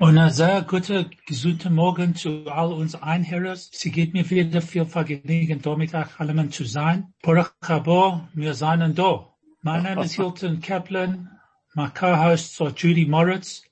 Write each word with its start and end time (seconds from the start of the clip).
Und 0.00 0.16
er 0.16 0.24
ein 0.24 0.32
sehr 0.32 0.62
guter, 0.62 1.04
gesunder 1.26 1.68
Morgen 1.68 2.14
zu 2.14 2.46
all 2.46 2.72
uns 2.72 2.94
Einhörers. 2.94 3.68
Sie 3.70 3.90
geht 3.90 4.14
mir 4.14 4.30
wieder 4.30 4.62
viel 4.62 4.86
Vergnügen, 4.86 5.60
mit 5.76 5.94
euch 5.94 6.50
zu 6.52 6.64
sein. 6.64 7.12
Baruch 7.20 7.52
habo, 7.60 8.26
wir 8.32 8.54
seien 8.54 8.94
da. 8.94 9.28
My 9.60 9.78
name 9.78 10.02
is 10.02 10.14
Hilton 10.14 10.62
Kaplan. 10.62 11.28
My 11.74 11.90
co-hosts 11.90 12.58
are 12.62 12.72
Judy 12.74 13.04
Moritz 13.04 13.62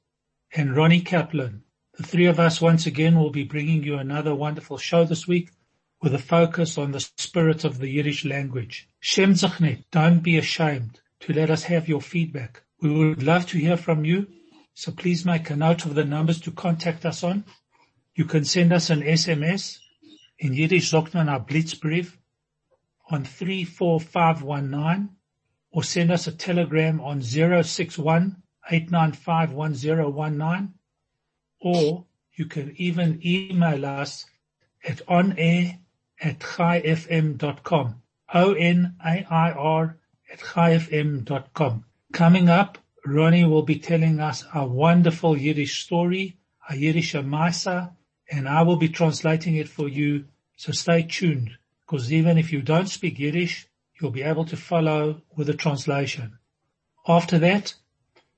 and 0.55 0.77
Ronnie 0.77 1.01
Kaplan. 1.01 1.63
The 1.97 2.03
three 2.03 2.27
of 2.27 2.39
us 2.39 2.61
once 2.61 2.87
again 2.87 3.19
will 3.19 3.33
be 3.33 3.45
bringing 3.45 3.83
you 3.83 3.97
another 3.97 4.35
wonderful 4.35 4.77
show 4.77 5.07
this 5.07 5.27
week 5.27 5.49
with 6.03 6.13
a 6.13 6.19
focus 6.19 6.77
on 6.77 6.93
the 6.93 7.01
spirit 7.17 7.65
of 7.65 7.79
the 7.79 7.89
Yiddish 7.89 8.27
language. 8.27 8.87
Shem 9.01 9.33
Zachnet, 9.33 9.85
don't 9.91 10.23
be 10.23 10.37
ashamed 10.37 11.01
to 11.21 11.33
let 11.33 11.49
us 11.49 11.63
have 11.63 11.89
your 11.89 12.03
feedback. 12.03 12.65
We 12.83 12.93
would 12.93 13.23
love 13.23 13.47
to 13.47 13.59
hear 13.59 13.79
from 13.79 14.05
you 14.05 14.27
please 14.87 15.25
make 15.25 15.51
a 15.51 15.57
note 15.57 15.85
of 15.85 15.95
the 15.95 16.05
numbers 16.05 16.41
to 16.43 16.53
contact 16.53 17.05
us 17.05 17.25
on. 17.25 17.45
You 18.15 18.25
can 18.25 18.45
send 18.45 18.73
us 18.73 18.91
an 18.91 19.03
SMS 19.03 19.79
in 20.39 20.55
Yiddish 20.55 20.91
sagt 20.91 21.15
man 21.15 21.29
a 21.29 21.41
Blitzbrief 21.41 22.17
on 23.11 23.25
34519 23.25 25.11
or 25.73 25.83
send 25.83 26.11
us 26.11 26.27
a 26.27 26.33
telegram 26.33 27.01
on 27.01 27.23
061 27.23 28.43
or 31.61 32.05
you 32.35 32.45
can 32.47 32.75
even 32.77 33.21
email 33.25 33.85
us 33.85 34.27
at 34.85 35.05
onair 35.07 35.79
at 36.21 36.39
chaifm.com. 36.39 38.03
O-N-A-I-R 38.33 39.99
at 40.33 40.39
chaifm.com. 40.39 41.85
Coming 42.13 42.49
up, 42.49 42.79
Ronnie 43.11 43.45
will 43.45 43.63
be 43.63 43.79
telling 43.79 44.21
us 44.21 44.45
a 44.55 44.67
wonderful 44.67 45.37
Yiddish 45.37 45.83
story, 45.83 46.37
a 46.69 46.77
Yiddish 46.77 47.15
Maisa, 47.15 47.95
and 48.31 48.49
I 48.49 48.63
will 48.63 48.77
be 48.77 48.89
translating 48.89 49.57
it 49.57 49.69
for 49.69 49.89
you. 49.89 50.27
So 50.57 50.73
stay 50.73 51.03
tuned, 51.03 51.57
because 51.81 52.13
even 52.13 52.37
if 52.37 52.53
you 52.53 52.61
don't 52.61 52.89
speak 52.89 53.19
Yiddish, 53.19 53.67
you'll 54.01 54.11
be 54.11 54.23
able 54.23 54.45
to 54.47 54.57
follow 54.57 55.23
with 55.37 55.47
the 55.47 55.55
translation. 55.55 56.39
After 57.07 57.39
that, 57.39 57.75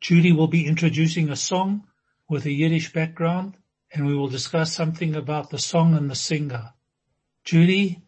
Judy 0.01 0.33
will 0.33 0.47
be 0.47 0.67
introducing 0.67 1.29
a 1.29 1.37
song 1.37 1.85
with 2.29 2.47
a 2.47 2.53
Yiddish 2.53 2.93
background, 2.93 3.57
and 3.93 4.07
we 4.07 4.15
will 4.15 4.29
discuss 4.29 4.73
something 4.73 5.17
about 5.17 5.51
the 5.51 5.59
song 5.59 5.95
and 5.95 6.11
the 6.11 6.15
singer. 6.15 6.73
Judy, 7.45 8.03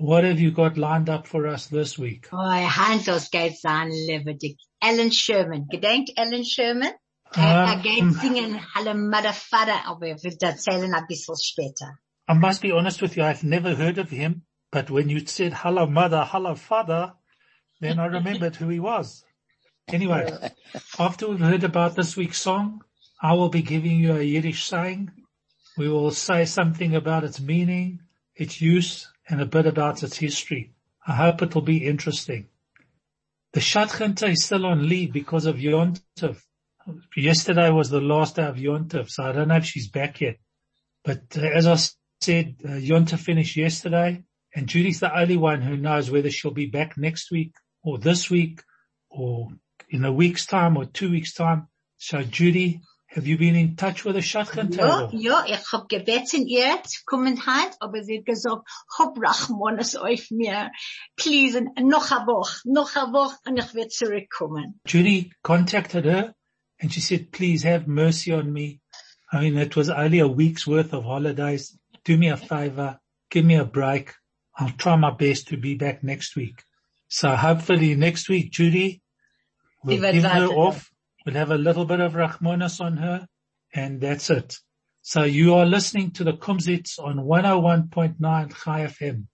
what 0.00 0.24
have 0.24 0.40
you 0.40 0.50
got 0.50 0.76
lined 0.76 1.08
up 1.08 1.26
for 1.26 1.46
us 1.46 1.66
this 1.66 1.98
week? 1.98 2.28
Oh, 2.32 2.36
Hans, 2.38 3.04
das 3.04 3.30
geht 3.30 3.58
sein, 3.58 3.90
lebendig. 3.90 4.56
Ellen 4.82 5.12
Sherman. 5.12 5.66
Gedenkt 5.68 6.12
Ellen 6.16 6.44
Sherman? 6.44 6.92
Er, 7.36 7.80
geht 7.82 8.12
singen 8.14 8.58
Halle 8.74 8.94
Mother 8.94 9.32
Father, 9.32 9.86
aber 9.86 10.06
wird 10.22 10.42
erzählen 10.42 10.92
ein 10.92 11.06
bisschen 11.06 11.36
später. 11.36 11.98
I 12.28 12.34
must 12.34 12.62
be 12.62 12.72
honest 12.72 13.02
with 13.02 13.16
you, 13.16 13.24
I've 13.24 13.44
never 13.44 13.74
heard 13.74 13.98
of 13.98 14.10
him, 14.10 14.42
but 14.70 14.90
when 14.90 15.08
you 15.08 15.26
said 15.26 15.52
hello 15.52 15.86
mother, 15.86 16.24
hello 16.24 16.54
father, 16.54 17.14
then 17.80 17.98
I 17.98 18.06
remembered 18.06 18.56
who 18.56 18.68
he 18.68 18.78
was. 18.78 19.24
Anyway, 19.88 20.32
after 20.98 21.28
we've 21.28 21.40
heard 21.40 21.64
about 21.64 21.96
this 21.96 22.16
week's 22.16 22.38
song, 22.38 22.82
I 23.20 23.34
will 23.34 23.48
be 23.48 23.62
giving 23.62 23.98
you 23.98 24.16
a 24.16 24.22
Yiddish 24.22 24.64
saying. 24.64 25.10
We 25.76 25.88
will 25.88 26.12
say 26.12 26.44
something 26.44 26.94
about 26.94 27.24
its 27.24 27.40
meaning, 27.40 28.00
its 28.36 28.60
use, 28.60 29.09
and 29.30 29.40
a 29.40 29.46
bit 29.46 29.66
about 29.66 30.02
its 30.02 30.18
history. 30.18 30.72
I 31.06 31.14
hope 31.14 31.40
it 31.40 31.54
will 31.54 31.62
be 31.62 31.86
interesting. 31.86 32.48
The 33.52 33.60
Shadchanter 33.60 34.30
is 34.30 34.44
still 34.44 34.66
on 34.66 34.88
leave 34.88 35.12
because 35.12 35.46
of 35.46 35.56
Yontov. 35.56 36.42
Yesterday 37.16 37.70
was 37.70 37.90
the 37.90 38.00
last 38.00 38.36
day 38.36 38.44
of 38.44 38.56
Yontov, 38.56 39.08
so 39.08 39.24
I 39.24 39.32
don't 39.32 39.48
know 39.48 39.56
if 39.56 39.64
she's 39.64 39.88
back 39.88 40.20
yet. 40.20 40.36
But 41.04 41.22
uh, 41.36 41.42
as 41.42 41.66
I 41.66 41.76
said, 42.20 42.56
uh, 42.64 42.68
Yontov 42.70 43.20
finished 43.20 43.56
yesterday, 43.56 44.22
and 44.54 44.66
Judy's 44.66 45.00
the 45.00 45.16
only 45.16 45.36
one 45.36 45.62
who 45.62 45.76
knows 45.76 46.10
whether 46.10 46.30
she'll 46.30 46.50
be 46.50 46.66
back 46.66 46.98
next 46.98 47.30
week 47.30 47.52
or 47.82 47.98
this 47.98 48.28
week 48.28 48.62
or 49.08 49.48
in 49.88 50.04
a 50.04 50.12
week's 50.12 50.46
time 50.46 50.76
or 50.76 50.84
two 50.84 51.10
weeks 51.10 51.32
time. 51.34 51.68
So 51.98 52.22
Judy, 52.22 52.80
have 53.10 53.26
you 53.26 53.36
been 53.36 53.56
in 53.56 53.74
touch 53.74 54.04
with 54.04 54.14
the 54.14 54.22
Shadchan 54.22 54.72
Ja, 54.76 55.08
ja, 55.12 55.44
ich 55.46 55.72
hab 55.72 55.88
gebeten 55.88 56.46
ihr 56.46 56.80
zu 56.84 57.00
kommen 57.04 57.44
halt, 57.44 57.74
aber 57.80 58.04
sie 58.04 58.18
hat 58.18 58.26
gesagt, 58.26 58.62
hab 58.98 59.20
Rachmanis 59.20 59.96
auf 59.96 60.30
mir. 60.30 60.70
Please, 61.16 61.60
noch 61.80 62.12
eine 62.12 62.26
Woche, 62.26 62.60
noch 62.64 62.94
eine 62.94 63.12
Woche 63.12 63.36
und 63.46 63.58
ich 63.58 63.74
werde 63.74 63.88
zurückkommen. 63.88 64.80
Judy 64.86 65.32
contacted 65.42 66.04
her 66.04 66.34
and 66.80 66.92
she 66.92 67.00
said, 67.00 67.32
please 67.32 67.64
have 67.64 67.88
mercy 67.88 68.32
on 68.32 68.52
me. 68.52 68.80
I 69.32 69.40
mean, 69.40 69.58
it 69.58 69.76
was 69.76 69.90
only 69.90 70.20
a 70.20 70.28
week's 70.28 70.66
worth 70.66 70.92
of 70.92 71.04
holidays. 71.04 71.76
Do 72.04 72.16
me 72.16 72.28
a 72.28 72.36
favor. 72.36 73.00
Give 73.28 73.44
me 73.44 73.56
a 73.56 73.64
break. 73.64 74.14
I'll 74.56 74.70
try 74.70 74.96
my 74.96 75.10
best 75.10 75.48
to 75.48 75.56
be 75.56 75.74
back 75.74 76.02
next 76.02 76.36
week. 76.36 76.62
So 77.08 77.34
hopefully 77.34 77.94
next 77.96 78.28
week, 78.28 78.52
Judy, 78.52 79.02
we'll 79.82 80.00
give 80.12 80.24
her 80.24 80.46
off 80.46 80.90
We'll 81.26 81.34
have 81.34 81.50
a 81.50 81.58
little 81.58 81.84
bit 81.84 82.00
of 82.00 82.14
Rachmanis 82.14 82.80
on 82.80 82.96
her 82.96 83.26
and 83.74 84.00
that's 84.00 84.30
it. 84.30 84.56
So 85.02 85.24
you 85.24 85.54
are 85.54 85.66
listening 85.66 86.12
to 86.12 86.24
the 86.24 86.32
Kumzits 86.32 86.98
on 86.98 87.16
101.9 87.16 88.16
Chai 88.64 88.86
FM. 88.86 89.26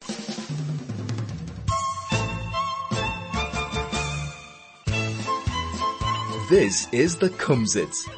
This 6.51 6.89
is 6.93 7.17
the 7.19 7.29
Kumzits. 7.29 8.09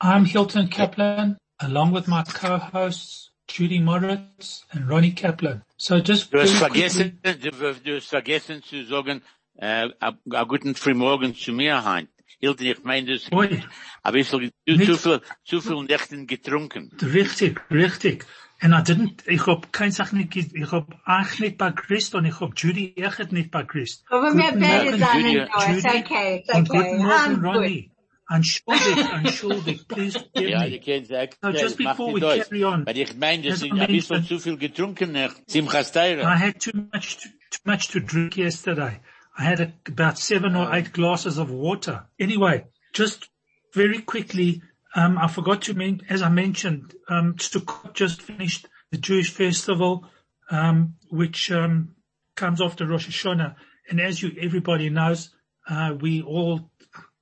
I'm 0.00 0.24
Hilton 0.24 0.66
Kaplan 0.66 1.36
along 1.60 1.92
with 1.92 2.08
my 2.08 2.24
co-hosts 2.24 3.30
Judy 3.46 3.78
Moritz 3.78 4.64
and 4.72 4.88
Ronnie 4.88 5.12
Kaplan. 5.12 5.62
So 5.76 6.00
just 6.00 6.32
Du 6.32 6.40
hast 6.40 6.54
vergessen, 6.54 7.20
du, 7.22 7.50
du 7.84 7.94
hast 7.94 8.08
vergessen 8.08 8.64
zu 8.64 8.84
sagen, 8.84 9.22
äh, 9.58 9.90
a, 10.00 10.12
a 10.32 10.44
guten 10.44 10.74
Frühmorgen 10.74 11.36
zu 11.36 11.52
mir, 11.52 11.84
Hein. 11.84 12.08
Hilton, 12.38 12.66
ich 12.66 12.84
meine, 12.84 13.12
das, 13.14 13.30
Oi, 13.32 13.62
ein 14.02 14.12
bisschen, 14.12 14.52
zu, 14.66 14.78
zu 14.78 14.78
viel, 14.78 15.20
zu 15.44 15.60
viel 15.60 15.82
Nächten 15.84 16.26
getrunken. 16.26 16.90
richtig, 17.02 17.60
richtig. 17.70 18.24
And 18.60 18.72
I 18.72 18.78
didn't, 18.78 19.22
ich 19.26 19.46
hab 19.46 19.70
kein 19.72 19.92
Sach 19.92 20.12
nicht, 20.12 20.34
ich 20.34 20.72
hab 20.72 20.88
eigentlich 21.04 21.40
nicht 21.40 21.58
bei 21.58 21.72
Christ 21.72 22.14
und 22.14 22.24
ich 22.24 22.40
hab 22.40 22.52
Judy 22.58 22.94
echt 22.96 23.30
nicht 23.32 23.50
bei 23.50 23.64
Christ. 23.64 24.04
Aber 24.08 24.32
wir 24.34 24.52
beide 24.58 24.96
sind 24.96 25.06
Judy. 25.14 25.36
it's 25.76 25.84
okay, 25.84 26.38
it's 26.40 26.54
Und 26.54 26.70
okay. 26.70 26.78
guten 26.90 27.02
Morgen. 27.04 27.44
Ronnie. 27.44 27.90
Entschuldig, 28.28 29.06
entschuldig, 29.14 29.86
please 29.86 30.18
forgive 30.18 30.50
Ja, 30.50 30.60
me. 30.64 30.70
die 30.70 30.80
können 30.80 31.04
sagen, 31.04 31.32
No, 31.42 31.50
just 31.50 31.76
before 31.78 32.12
we 32.14 32.18
Deutsch. 32.20 32.48
carry 32.48 32.64
on, 32.64 32.84
Weil 32.86 32.98
ich 32.98 33.14
meine, 33.16 33.42
das 33.44 33.52
as 33.54 33.62
ist 33.62 33.72
I 33.72 33.80
ein 33.80 33.86
bisschen 33.92 34.24
zu 34.24 34.38
viel 34.40 34.56
getrunken 34.56 35.16
Simchas 35.46 35.90
I 35.90 35.92
Teira. 35.92 36.36
had 36.38 36.58
too 36.60 36.72
much 36.92 37.18
to, 37.18 37.28
too 37.50 37.60
much 37.70 37.88
to 37.92 38.00
drink 38.00 38.36
yesterday. 38.36 38.98
I 39.38 39.44
had 39.44 39.60
a, 39.60 39.72
about 39.86 40.18
seven 40.18 40.56
or 40.56 40.74
eight 40.74 40.92
glasses 40.92 41.38
of 41.38 41.50
water. 41.50 42.06
Anyway, 42.18 42.64
just 42.92 43.28
very 43.74 44.00
quickly, 44.00 44.62
um, 44.94 45.18
I 45.18 45.28
forgot 45.28 45.62
to 45.62 45.74
mention, 45.74 46.06
as 46.08 46.22
I 46.22 46.30
mentioned, 46.30 46.94
um, 47.08 47.34
Sukkot 47.34 47.92
just 47.92 48.22
finished 48.22 48.66
the 48.90 48.98
Jewish 48.98 49.30
festival, 49.30 50.08
um, 50.50 50.94
which 51.10 51.52
um, 51.52 51.94
comes 52.34 52.62
after 52.62 52.86
Rosh 52.86 53.08
Hashanah. 53.08 53.56
And 53.90 54.00
as 54.00 54.22
you, 54.22 54.32
everybody 54.40 54.88
knows, 54.88 55.30
uh, 55.68 55.94
we 56.00 56.22
all 56.22 56.70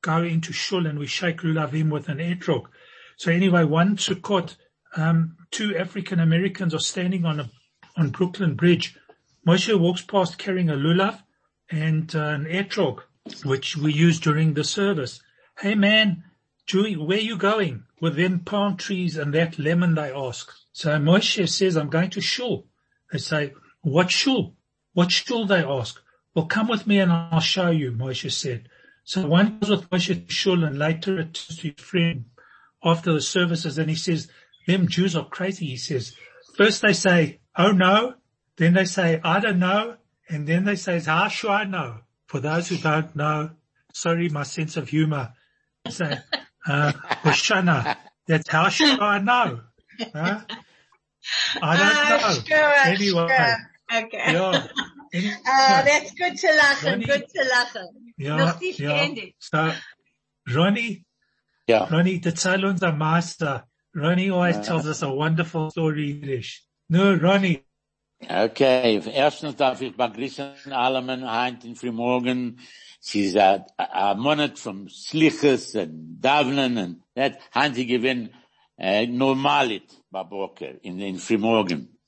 go 0.02 0.22
into 0.22 0.52
shul 0.52 0.86
and 0.86 0.98
we 0.98 1.06
shake 1.06 1.38
lulavim 1.38 1.90
with 1.90 2.08
an 2.08 2.18
etrog. 2.18 2.66
So 3.16 3.32
anyway, 3.32 3.64
one 3.64 3.96
Sukkot, 3.96 4.56
um, 4.96 5.36
two 5.50 5.76
African 5.76 6.20
Americans 6.20 6.74
are 6.74 6.78
standing 6.78 7.24
on 7.24 7.40
a 7.40 7.50
on 7.96 8.10
Brooklyn 8.10 8.54
Bridge. 8.54 8.96
Moshe 9.46 9.78
walks 9.78 10.02
past 10.02 10.38
carrying 10.38 10.68
a 10.68 10.74
lulav 10.74 11.22
and 11.70 12.14
uh, 12.14 12.20
an 12.20 12.44
etrog, 12.44 13.00
which 13.44 13.76
we 13.76 13.92
use 13.92 14.20
during 14.20 14.54
the 14.54 14.64
service. 14.64 15.20
Hey 15.58 15.74
man, 15.74 16.24
Julie, 16.66 16.96
where 16.96 17.18
you 17.18 17.36
going? 17.36 17.84
With 18.00 18.16
them 18.16 18.40
palm 18.40 18.76
trees 18.76 19.16
and 19.16 19.32
that 19.34 19.58
lemon, 19.58 19.94
they 19.94 20.12
ask. 20.12 20.52
So 20.72 20.90
Moshe 20.98 21.48
says, 21.48 21.76
I'm 21.76 21.90
going 21.90 22.10
to 22.10 22.20
shul. 22.20 22.66
They 23.12 23.18
say, 23.18 23.52
what 23.82 24.10
shul? 24.10 24.54
What 24.92 25.10
shul? 25.10 25.46
They 25.46 25.62
ask. 25.62 26.00
Well, 26.34 26.46
come 26.46 26.68
with 26.68 26.86
me 26.86 26.98
and 26.98 27.12
I'll 27.12 27.40
show 27.40 27.70
you, 27.70 27.92
Moshe 27.92 28.32
said. 28.32 28.68
So 29.04 29.26
one 29.26 29.58
goes 29.58 29.70
with 29.70 29.90
Moshe 29.90 30.26
to 30.26 30.32
shul 30.32 30.64
and 30.64 30.78
later 30.78 31.22
to 31.22 31.52
his 31.54 31.74
friend 31.78 32.24
after 32.82 33.12
the 33.12 33.20
services 33.20 33.78
and 33.78 33.88
he 33.88 33.96
says, 33.96 34.28
them 34.66 34.88
Jews 34.88 35.14
are 35.14 35.28
crazy. 35.28 35.66
He 35.66 35.76
says, 35.76 36.16
first 36.56 36.82
they 36.82 36.92
say, 36.92 37.40
oh 37.56 37.72
no, 37.72 38.14
then 38.56 38.74
they 38.74 38.84
say, 38.84 39.20
I 39.22 39.40
don't 39.40 39.58
know. 39.58 39.96
And 40.28 40.46
then 40.46 40.64
they 40.64 40.76
say, 40.76 41.00
how 41.00 41.28
should 41.28 41.50
I 41.50 41.64
know? 41.64 41.98
For 42.26 42.40
those 42.40 42.68
who 42.68 42.76
don't 42.78 43.14
know, 43.14 43.50
sorry, 43.92 44.28
my 44.28 44.42
sense 44.44 44.76
of 44.76 44.88
humor. 44.88 45.32
Say, 45.88 46.18
uh, 46.66 46.92
Hoshana, 47.22 47.96
that's 48.26 48.48
how 48.48 48.68
should 48.70 48.98
I 49.00 49.18
know? 49.18 49.60
Huh? 50.00 50.40
I 51.62 51.76
don't 51.76 51.96
Ah, 51.96 52.18
know. 52.20 52.42
sure, 52.42 52.74
Anyway, 52.84 53.28
sure. 53.28 53.56
Okay. 53.92 54.32
yeah. 54.32 54.66
Any- 55.12 55.32
Ah, 55.46 55.82
that's 55.84 56.12
good 56.14 56.36
to 56.36 56.46
lachen, 56.48 56.90
Ronnie- 56.92 57.04
good 57.06 57.24
to 57.34 57.44
lachen. 57.44 57.86
yeah, 58.18 58.36
Noch 58.36 58.60
nicht 58.60 58.80
yeah. 58.80 58.88
geendet. 59.06 59.34
So, 59.38 59.72
Ronnie, 60.52 61.04
Ja. 61.68 61.84
Ronnie, 61.90 62.18
the 62.18 62.30
unser 62.64 62.92
Master. 62.92 63.64
Ronnie 63.94 64.30
always 64.30 64.58
tells 64.66 64.86
us 64.86 65.02
a 65.02 65.10
wonderful 65.10 65.70
story 65.70 66.10
in 66.10 66.16
English. 66.22 66.62
No, 66.88 67.14
Ronnie. 67.14 67.62
Okay, 68.20 69.02
erstens 69.12 69.56
darf 69.56 69.80
ich 69.82 69.94
begrüßen 69.96 70.72
alle 70.72 71.02
Meinheit 71.02 71.64
in 71.64 71.76
Frühmorgen. 71.76 72.58
Sie 73.00 73.26
ist 73.26 73.36
a, 73.36 73.66
a 73.76 74.14
Monat 74.14 74.58
vom 74.58 74.88
Sliches 74.88 75.74
und 75.74 76.20
Davnen 76.20 76.78
und 76.78 77.02
that 77.14 77.38
haben 77.52 77.74
sie 77.74 77.86
gewinn 77.86 78.30
äh, 78.78 79.06
normalit 79.06 79.84
bei 80.10 80.22
Boker 80.22 80.82
in 80.82 80.98
in 81.00 81.18
Frühmorgen. 81.18 81.98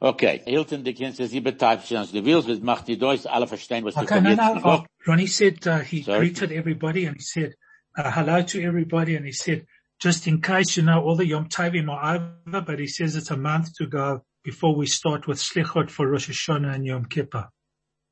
Okay, 0.00 0.40
Hilton, 0.44 0.82
du 0.82 0.92
kennst 0.94 1.20
das 1.20 1.32
übertreibst, 1.32 1.92
als 1.92 2.10
du 2.10 2.24
willst, 2.24 2.48
das 2.48 2.60
macht 2.60 2.88
die 2.88 2.98
Deutsch 2.98 3.26
alle 3.26 3.46
verstehen, 3.46 3.84
was 3.84 3.94
du 3.94 4.00
Okay, 4.00 4.20
no, 4.20 4.34
no. 4.34 4.60
Oh, 4.64 4.84
Ronnie 5.06 5.28
said 5.28 5.64
uh, 5.66 5.78
he 5.78 6.02
Sorry. 6.02 6.18
greeted 6.18 6.50
everybody 6.50 7.04
and 7.04 7.16
he 7.16 7.22
said 7.22 7.54
uh, 7.96 8.10
hello 8.10 8.42
to 8.42 8.60
everybody 8.62 9.16
and 9.16 9.24
he 9.24 9.32
said 9.32 9.66
just 10.00 10.26
in 10.26 10.40
case 10.40 10.76
you 10.76 10.82
know 10.82 11.00
all 11.02 11.14
the 11.14 11.26
Yom 11.26 11.48
Tovim 11.48 11.88
are 11.88 12.34
over, 12.46 12.60
but 12.62 12.78
he 12.78 12.88
says 12.88 13.14
it's 13.14 13.30
a 13.30 13.36
month 13.36 13.74
to 13.76 13.86
go 13.86 14.24
before 14.42 14.74
we 14.74 14.86
start 14.86 15.26
with 15.26 15.38
Slichot 15.38 15.90
for 15.90 16.08
Rosh 16.08 16.28
Hashanah 16.28 16.74
and 16.74 16.86
Yom 16.86 17.04
Kippur. 17.06 17.48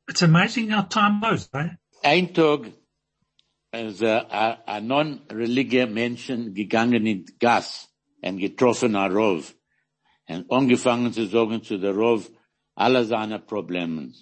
It's 0.08 0.22
amazing 0.22 0.70
how 0.70 0.82
time 0.82 1.20
goes, 1.20 1.48
eh? 1.54 1.68
Ein 2.02 2.32
Tag 2.32 2.72
ist 3.72 4.02
a, 4.02 4.58
a 4.66 4.80
non-religiöser 4.80 5.86
Menschen 5.86 6.54
gegangen 6.54 7.06
in 7.06 7.24
Gas 7.38 7.88
und 8.22 8.38
getroffen 8.38 8.96
a 8.96 9.06
Rov 9.06 9.54
und 10.28 10.50
angefangen 10.50 11.12
zu 11.12 11.26
sagen 11.26 11.62
zu 11.62 11.78
der 11.78 11.94
Rov 11.94 12.30
alle 12.74 13.04
seine 13.04 13.38
Probleme. 13.38 14.12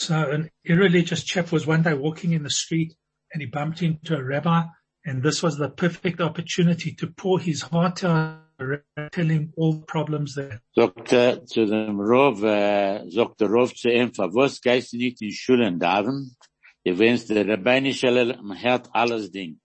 So 0.00 0.14
an 0.14 0.50
irreligious 0.64 1.24
chap 1.24 1.52
was 1.52 1.66
one 1.66 1.82
day 1.82 1.94
walking 1.94 2.32
in 2.32 2.42
the 2.42 2.50
street 2.50 2.94
and 3.32 3.42
he 3.42 3.46
bumped 3.46 3.82
into 3.82 4.16
a 4.16 4.22
rabbi 4.22 4.64
and 5.04 5.22
this 5.22 5.42
was 5.42 5.56
the 5.56 5.68
perfect 5.68 6.20
opportunity 6.20 6.92
to 6.94 7.06
pour 7.06 7.40
his 7.40 7.62
heart 7.62 8.04
out, 8.04 8.47
tell 8.58 9.28
him 9.28 9.52
all 9.56 9.72
the 9.72 9.86
problems 9.86 10.34
there. 10.34 10.60
Sagt 10.74 11.12
er 11.12 11.44
zu 11.46 11.66
dem 11.66 12.00
Rov, 12.00 12.42
äh, 12.42 13.08
sagt 13.10 13.40
der 13.40 13.48
Rov 13.48 13.74
zu 13.74 13.90
ihm, 13.90 14.12
für 14.12 14.32
was 14.34 14.60
gehst 14.60 14.92
du 14.92 14.96
nicht 14.96 15.22
in 15.22 15.32
Schule 15.32 15.68
und 15.68 15.78
Daven? 15.78 16.36
Du 16.84 16.98
wennst 16.98 17.30
der 17.30 17.46
Rabbinische 17.46 18.10
hört 18.62 18.88
alles 18.92 19.30
Ding. 19.30 19.60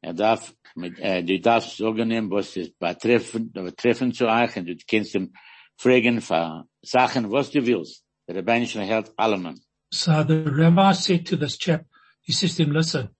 Er 0.00 0.12
darf, 0.12 0.54
mit, 0.74 0.98
äh, 0.98 1.22
du 1.22 1.40
darfst 1.40 1.76
sagen 1.76 2.10
ihm, 2.10 2.30
was 2.30 2.56
es 2.56 2.70
betreffen, 2.72 3.52
betreffen 3.52 4.12
zu 4.12 4.26
euch 4.26 4.56
und 4.56 4.66
du 4.66 4.76
kannst 4.86 5.14
ihm 5.14 5.32
fragen 5.76 6.20
für 6.20 6.64
Sachen, 6.82 7.30
was 7.30 7.50
du 7.50 7.64
willst. 7.64 8.04
Der 8.28 8.36
Rabbinische 8.36 8.84
hört 8.86 9.12
allem. 9.16 9.60
So 9.92 10.24
the 10.24 10.42
rabbi 10.46 10.92
said 10.92 11.26
to 11.28 11.36
this 11.36 11.56
chap, 11.56 11.86
he 12.20 12.32
says 12.32 12.56
to 12.56 12.64
him, 12.64 12.72
listen, 12.72 13.10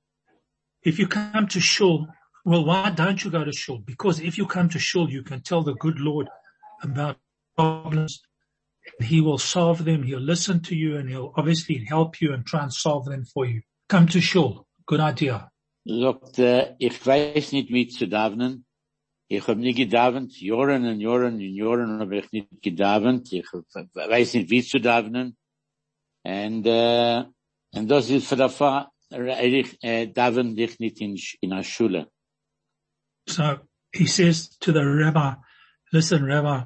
if 0.85 0.99
you 0.99 1.07
come 1.07 1.47
to 1.47 1.61
shul, 1.61 2.09
well, 2.45 2.65
why 2.65 2.91
don't 2.91 3.25
you 3.25 3.31
go 3.31 3.45
to 3.45 3.53
shul? 3.53 3.79
Because 3.79 4.21
if 4.21 4.37
you 4.39 4.47
come 4.47 4.69
to 4.71 4.79
shul, 4.79 5.11
you 5.11 5.23
can 5.23 5.41
tell 5.41 5.63
the 5.63 5.75
good 5.75 5.99
Lord 5.99 6.29
about 6.83 7.17
problems 7.57 8.23
and 8.99 9.09
he 9.09 9.21
will 9.21 9.39
solve 9.39 9.85
them. 9.85 10.03
He'll 10.03 10.21
listen 10.21 10.61
to 10.63 10.77
you 10.77 10.97
and 10.97 11.09
he'll 11.09 11.33
obviously 11.37 11.85
help 11.89 12.21
you 12.21 12.33
and 12.33 12.45
try 12.45 12.63
and 12.63 12.73
solve 12.73 13.07
them 13.07 13.25
for 13.25 13.47
you. 13.47 13.63
Come 13.89 14.07
to 14.09 14.21
shul. 14.21 14.67
Good 14.87 15.01
idea. 15.01 15.51
sagt, 15.85 16.39
äh, 16.39 16.75
ich 16.79 17.07
weiß 17.07 17.53
nicht, 17.53 17.71
wie 17.71 17.89
zu 17.89 18.09
davenen. 18.09 18.65
Ich 19.29 19.47
habe 19.47 19.61
nie 19.61 19.75
gedavent, 19.75 20.39
Jahren 20.41 20.87
und 20.87 21.01
Jahren 21.01 21.35
und 21.35 21.41
Jahren 21.41 22.01
habe 22.01 22.19
ich 22.19 22.33
nicht 22.33 22.63
gedavent. 22.63 23.33
Ich 23.33 23.47
weiß 23.53 24.35
nicht, 24.35 24.51
wie 24.51 24.63
zu 24.63 24.81
davenen. 24.81 25.37
Und, 26.23 26.67
äh, 26.67 27.25
und 27.75 27.89
das 27.89 28.11
ist 28.11 28.29
für 28.29 28.37
der 28.37 28.49
Fall, 28.49 28.89
ich 29.11 29.83
äh, 29.83 30.07
daven 30.07 30.57
dich 30.57 30.79
nicht 30.79 31.01
in, 31.01 31.19
in 31.41 31.51
der 31.51 31.63
Schule. 31.63 32.11
So 33.27 33.61
he 33.93 34.07
says 34.07 34.49
to 34.61 34.73
the 34.73 34.85
rabbi, 34.85 35.35
listen, 35.93 36.25
rabbi, 36.25 36.65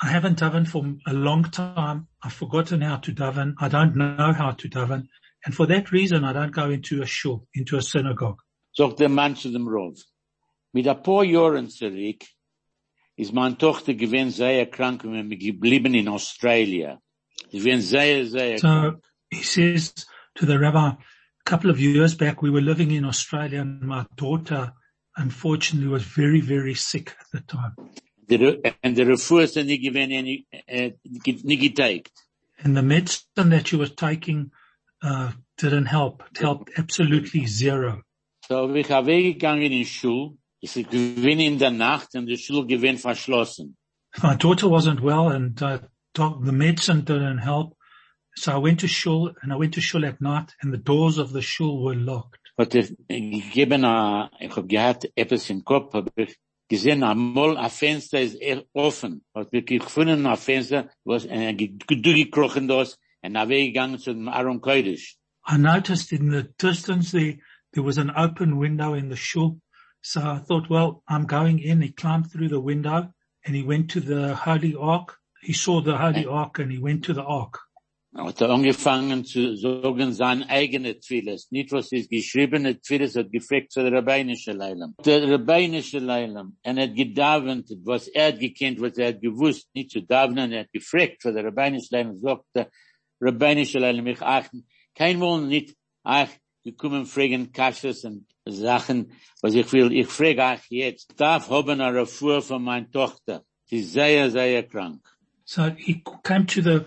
I 0.00 0.08
haven't 0.08 0.40
davened 0.40 0.68
for 0.68 0.84
a 1.06 1.12
long 1.12 1.44
time. 1.44 2.08
I've 2.22 2.32
forgotten 2.32 2.80
how 2.80 2.96
to 2.96 3.12
daven. 3.12 3.54
I 3.60 3.68
don't 3.68 3.94
know 3.96 4.32
how 4.32 4.52
to 4.52 4.68
daven. 4.68 5.08
And 5.44 5.54
for 5.54 5.66
that 5.66 5.92
reason, 5.92 6.24
I 6.24 6.32
don't 6.32 6.52
go 6.52 6.70
into 6.70 7.02
a 7.02 7.06
shul, 7.06 7.46
into 7.54 7.76
a 7.76 7.82
synagogue. 7.82 8.40
Sagt 8.76 8.98
der 8.98 9.08
Mann 9.08 9.36
zu 9.36 9.50
dem 9.50 9.68
Rov. 9.68 9.98
Mit 10.72 10.88
ein 10.88 11.02
paar 11.02 11.24
Jahren 11.24 11.68
zurück 11.68 12.24
ist 13.16 13.32
meine 13.32 13.58
Tochter 13.58 13.94
gewesen 13.94 14.30
sehr 14.30 14.66
krank 14.66 15.04
und 15.04 15.30
wir 15.30 15.36
geblieben 15.36 15.94
in 15.94 16.08
Australia. 16.08 16.98
Sie 17.50 17.58
gewesen 17.58 17.82
sehr, 17.82 18.26
sehr. 18.26 18.58
So 18.58 18.94
he 19.30 19.42
says 19.42 19.92
to 20.36 20.46
the 20.46 20.58
rabbi, 20.58 20.88
a 20.88 20.96
couple 21.44 21.70
of 21.70 21.78
years 21.78 22.16
back, 22.16 22.40
we 22.40 22.50
were 22.50 22.62
living 22.62 22.90
in 22.90 23.04
Australia 23.04 23.60
and 23.60 23.82
my 23.82 24.06
daughter 24.16 24.72
unfortunately 25.16 25.88
was 25.88 26.02
very, 26.02 26.40
very 26.40 26.74
sick 26.74 27.14
at 27.20 27.26
the 27.32 27.40
time. 27.40 27.74
Der, 28.28 28.56
en 28.82 28.94
der 28.94 29.06
Refuhr 29.06 29.42
ist 29.42 29.56
nicht 29.56 29.82
gewesen, 29.82 30.24
nicht, 30.24 30.46
äh, 30.66 30.92
nicht 31.02 31.60
geteilt. 31.60 32.10
And 32.64 32.76
the 32.76 32.82
medicine 32.82 33.50
that 33.50 33.68
she 33.68 33.76
was 33.76 33.94
taking, 33.94 34.52
uh, 35.02 35.32
didn't 35.58 35.86
help. 35.86 36.22
It 36.30 36.38
helped 36.38 36.70
absolutely 36.78 37.46
zero. 37.46 38.02
So 38.48 38.68
bin 38.68 38.76
ich 38.76 38.88
weggegangen 38.88 39.72
in 39.72 39.84
Schule. 39.84 40.36
Ich 40.60 40.74
gewinn 40.74 41.40
in 41.40 41.58
der 41.58 41.72
Nacht 41.72 42.14
und 42.14 42.26
die 42.26 42.36
Schule 42.36 42.66
gewinn 42.66 42.96
verschlossen. 42.96 43.76
My 44.22 44.36
daughter 44.36 44.68
wasn't 44.68 45.00
well 45.00 45.28
and 45.28 45.60
uh, 45.62 45.78
the 46.14 46.52
medicine 46.52 47.02
didn't 47.04 47.38
help. 47.38 47.76
So 48.36 48.52
I 48.52 48.58
went 48.58 48.80
to 48.80 48.88
shul 48.88 49.32
and 49.42 49.52
I 49.52 49.56
went 49.56 49.74
to 49.74 49.80
shul 49.80 50.04
at 50.04 50.20
night 50.20 50.54
and 50.60 50.72
the 50.72 50.78
doors 50.78 51.18
of 51.18 51.32
the 51.32 51.42
shul 51.42 51.82
were 51.82 51.94
locked. 51.94 52.41
Hat 52.58 52.74
er 52.74 52.86
gegeben, 53.08 53.84
a, 53.84 54.30
ich 54.38 54.54
hab 54.54 54.68
gehabt 54.68 55.10
etwas 55.14 55.48
im 55.50 55.64
Kopf, 55.64 55.94
hab 55.94 56.10
ich 56.16 56.36
gesehen, 56.68 57.02
einmal 57.02 57.56
ein 57.56 57.70
Fenster 57.70 58.20
ist 58.20 58.34
eher 58.34 58.64
offen. 58.72 59.24
Hat 59.34 59.48
ich 59.52 59.66
gefunden, 59.66 60.26
ein 60.26 60.36
Fenster, 60.36 60.90
was, 61.04 61.24
äh, 61.24 61.54
durchgekrochen 61.54 62.68
das, 62.68 62.98
und 63.22 63.36
er 63.36 63.48
weggegangen 63.48 63.98
zu 63.98 64.12
dem 64.12 64.28
Aron 64.28 64.60
Kodesh. 64.60 65.16
I 65.46 65.56
noticed 65.56 66.12
in 66.12 66.30
the 66.30 66.44
distance 66.58 67.10
there, 67.10 67.38
there 67.72 67.84
was 67.84 67.98
an 67.98 68.10
open 68.10 68.58
window 68.58 68.94
in 68.94 69.08
the 69.08 69.16
shul. 69.16 69.60
So 70.02 70.20
I 70.20 70.38
thought, 70.38 70.68
well, 70.68 71.02
I'm 71.08 71.26
going 71.26 71.58
in. 71.58 71.80
He 71.80 71.92
climbed 71.92 72.30
through 72.30 72.48
the 72.48 72.60
window 72.60 73.12
and 73.44 73.56
he 73.56 73.62
went 73.62 73.90
to 73.92 74.00
the 74.00 74.34
holy 74.34 74.74
ark. 74.74 75.16
He 75.40 75.52
saw 75.52 75.80
the 75.80 75.96
holy 75.96 76.26
ark 76.26 76.58
and 76.58 76.70
he 76.70 76.78
went 76.78 77.04
to 77.04 77.14
the 77.14 77.22
ark. 77.22 77.58
Hat 78.14 78.42
er 78.42 78.50
angefangen 78.50 79.24
zu 79.24 79.56
sagen, 79.56 80.12
sein 80.12 80.42
eigene 80.42 81.00
Tfilis. 81.00 81.50
Nicht 81.50 81.72
was 81.72 81.92
ist 81.92 82.10
geschriebene 82.10 82.78
Tfilis, 82.78 83.16
hat 83.16 83.32
gefragt 83.32 83.72
zu 83.72 83.82
der 83.82 83.92
Rabbinische 83.92 84.52
Leilam. 84.52 84.94
Der 85.02 85.30
Rabbinische 85.30 85.98
Leilam, 85.98 86.58
er 86.62 86.76
hat 86.76 86.94
gedavent, 86.94 87.70
was 87.84 88.08
er 88.08 88.28
hat 88.28 88.38
gekannt, 88.38 88.80
was 88.82 88.98
er 88.98 89.08
hat 89.08 89.20
gewusst, 89.22 89.68
nicht 89.74 89.92
zu 89.92 90.02
davenen, 90.02 90.52
er 90.52 90.60
hat 90.64 90.72
gefragt 90.72 91.22
zu 91.22 91.32
der 91.32 91.44
Rabbinische 91.44 91.88
Leilam, 91.90 92.18
sagt 92.18 92.44
der 92.54 92.70
Rabbinische 93.18 93.78
Leilam, 93.78 94.06
ich 94.06 94.20
ach, 94.20 94.48
kein 94.94 95.18
Wohl 95.18 95.46
nicht, 95.46 95.74
ach, 96.02 96.28
gekommen 96.62 97.06
fragen 97.06 97.50
Kasches 97.50 98.04
und 98.04 98.26
Sachen, 98.44 99.12
was 99.40 99.54
ich 99.54 99.72
will, 99.72 99.92
ich 99.92 100.08
frage 100.08 100.44
ach 100.44 100.62
jetzt, 100.68 101.18
darf 101.18 101.48
haben 101.48 101.80
eine 101.80 102.00
Refuhr 102.00 102.42
von 102.42 102.62
meiner 102.62 102.90
Tochter. 102.90 103.44
Sie 103.64 103.82
sehr, 103.82 104.30
sehr 104.30 104.62
krank. 104.64 105.00
So 105.44 105.70
he 105.76 106.02
came 106.22 106.46
to 106.46 106.62
the, 106.62 106.84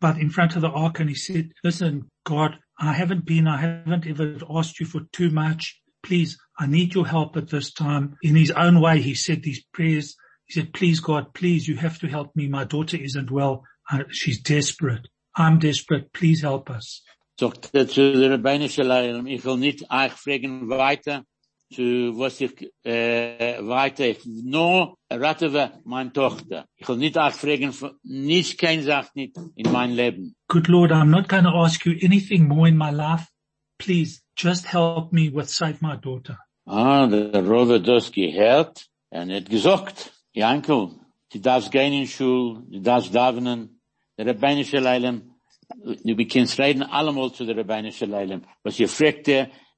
but 0.00 0.18
in 0.18 0.30
front 0.30 0.56
of 0.56 0.62
the 0.62 0.70
ark 0.70 1.00
and 1.00 1.08
he 1.08 1.14
said, 1.14 1.50
listen, 1.62 2.10
God, 2.24 2.58
I 2.78 2.92
haven't 2.92 3.24
been, 3.24 3.46
I 3.46 3.58
haven't 3.58 4.06
ever 4.06 4.36
asked 4.50 4.80
you 4.80 4.86
for 4.86 5.02
too 5.12 5.30
much. 5.30 5.80
Please, 6.02 6.38
I 6.58 6.66
need 6.66 6.94
your 6.94 7.06
help 7.06 7.36
at 7.36 7.48
this 7.48 7.72
time. 7.72 8.16
In 8.22 8.36
his 8.36 8.50
own 8.50 8.80
way, 8.80 9.00
he 9.00 9.14
said 9.14 9.42
these 9.42 9.64
prayers. 9.72 10.16
He 10.46 10.60
said, 10.60 10.72
please 10.72 11.00
God, 11.00 11.32
please, 11.34 11.66
you 11.66 11.76
have 11.76 11.98
to 12.00 12.08
help 12.08 12.34
me. 12.36 12.48
My 12.48 12.64
daughter 12.64 12.96
isn't 12.96 13.30
well. 13.30 13.64
Uh, 13.90 14.04
she's 14.10 14.40
desperate. 14.40 15.08
I'm 15.36 15.58
desperate. 15.58 16.12
Please 16.12 16.42
help 16.42 16.70
us. 16.70 17.02
sagt 17.40 17.74
er 17.74 17.88
zu 17.88 18.12
der 18.12 19.26
ich 19.26 19.44
will 19.44 19.56
nicht 19.56 19.90
euch 19.90 20.12
fragen 20.12 20.68
weiter, 20.68 21.24
zu 21.72 22.18
was 22.18 22.40
ich, 22.40 22.70
äh, 22.84 23.58
weiter, 23.60 24.06
ich, 24.06 24.24
nur 24.24 24.96
raten 25.10 25.52
wir 25.52 25.80
meine 25.84 26.12
Tochter. 26.12 26.66
Ich 26.76 26.88
will 26.88 26.96
nicht 26.96 27.16
fragen, 27.16 27.74
nicht 28.02 28.58
kein 28.58 28.82
Sach 28.82 29.14
nicht 29.14 29.36
in 29.54 29.72
mein 29.72 29.92
Leben. 29.92 30.34
Good 30.48 30.68
Lord, 30.68 30.92
I'm 30.92 31.10
not 31.10 31.28
going 31.28 31.44
to 31.44 31.50
ask 31.50 31.84
you 31.84 31.94
anything 32.02 32.48
more 32.48 32.68
in 32.68 32.76
my 32.76 32.90
life. 32.90 33.26
Please 33.78 34.22
just 34.36 34.66
help 34.72 35.12
me 35.12 35.30
with 35.32 35.48
save 35.48 35.80
my 35.80 35.96
daughter. 35.96 36.38
Ah, 36.66 37.06
der 37.06 37.44
Rov 37.44 37.70
hat 37.70 37.86
das 37.86 38.10
gehört, 38.10 38.86
und 39.10 39.30
hat 39.30 39.50
gesagt, 39.50 40.12
Jankel, 40.32 40.90
du 41.32 41.38
darfst 41.38 41.70
gehen 41.70 41.92
in 41.92 42.06
Schule, 42.06 42.62
du 42.70 42.80
darfst 42.80 43.14
davenen, 43.14 43.80
der 44.16 44.26
Rabbinische 44.26 44.78
Leilem, 44.78 45.34
du 46.04 46.14
bekennst 46.14 46.58
reden 46.58 46.82
allemal 46.82 47.32
zu 47.32 47.44
der 47.44 47.56
Rabbinische 47.56 48.06
Leilem. 48.06 48.42
Was 48.62 48.80
ihr 48.80 48.88
fragt 48.88 49.28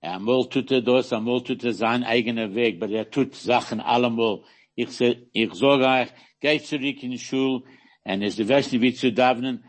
er, 0.01 0.15
einmal 0.15 0.49
tut 0.49 0.71
er 0.71 0.83
das, 0.83 1.13
einmal 1.13 1.43
tut 1.43 1.65
er 1.65 1.73
sein 1.73 2.05
eigener 2.05 2.55
Weg, 2.55 2.83
aber 2.83 2.93
er 2.93 3.11
tut 3.11 3.35
Sachen 3.35 3.81
allemal. 3.81 4.43
Ich, 4.75 5.01
ich 5.01 5.55
sage 5.55 5.87
euch, 5.87 6.09
geht 6.41 6.67
zurück 6.67 7.03
in 7.03 7.13
die 7.13 7.19
Schule, 7.19 7.63
und 8.05 8.23
es 8.23 8.39
ist 8.39 8.49
weißt 8.49 8.81
wie 8.81 8.95
zu 8.95 9.13
davnen, 9.13 9.65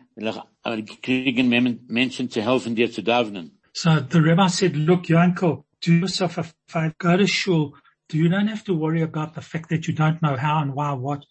kriegen 1.01 1.49
Menschen 1.87 2.29
zu 2.29 2.41
helfen, 2.41 2.75
dir 2.75 2.91
zu 2.91 3.01
davnen. 3.01 3.59
So 3.73 3.99
the 4.09 4.19
rabbi 4.19 4.47
said, 4.47 4.75
look, 4.75 5.07
Yanko, 5.07 5.65
do 5.81 5.93
yourself 5.93 6.37
a 6.37 6.45
favor, 6.67 6.93
go 6.97 7.17
to 7.17 7.27
shul. 7.27 7.73
You 8.11 8.29
don't 8.29 8.47
have 8.47 8.63
to 8.63 8.73
worry 8.73 9.03
about 9.03 9.35
the 9.35 9.41
fact 9.41 9.69
that 9.69 9.87
you 9.87 9.93
don't 9.93 10.21
know 10.21 10.35
how 10.35 10.61
and 10.61 10.73
why, 10.73 10.93
what. 10.93 11.25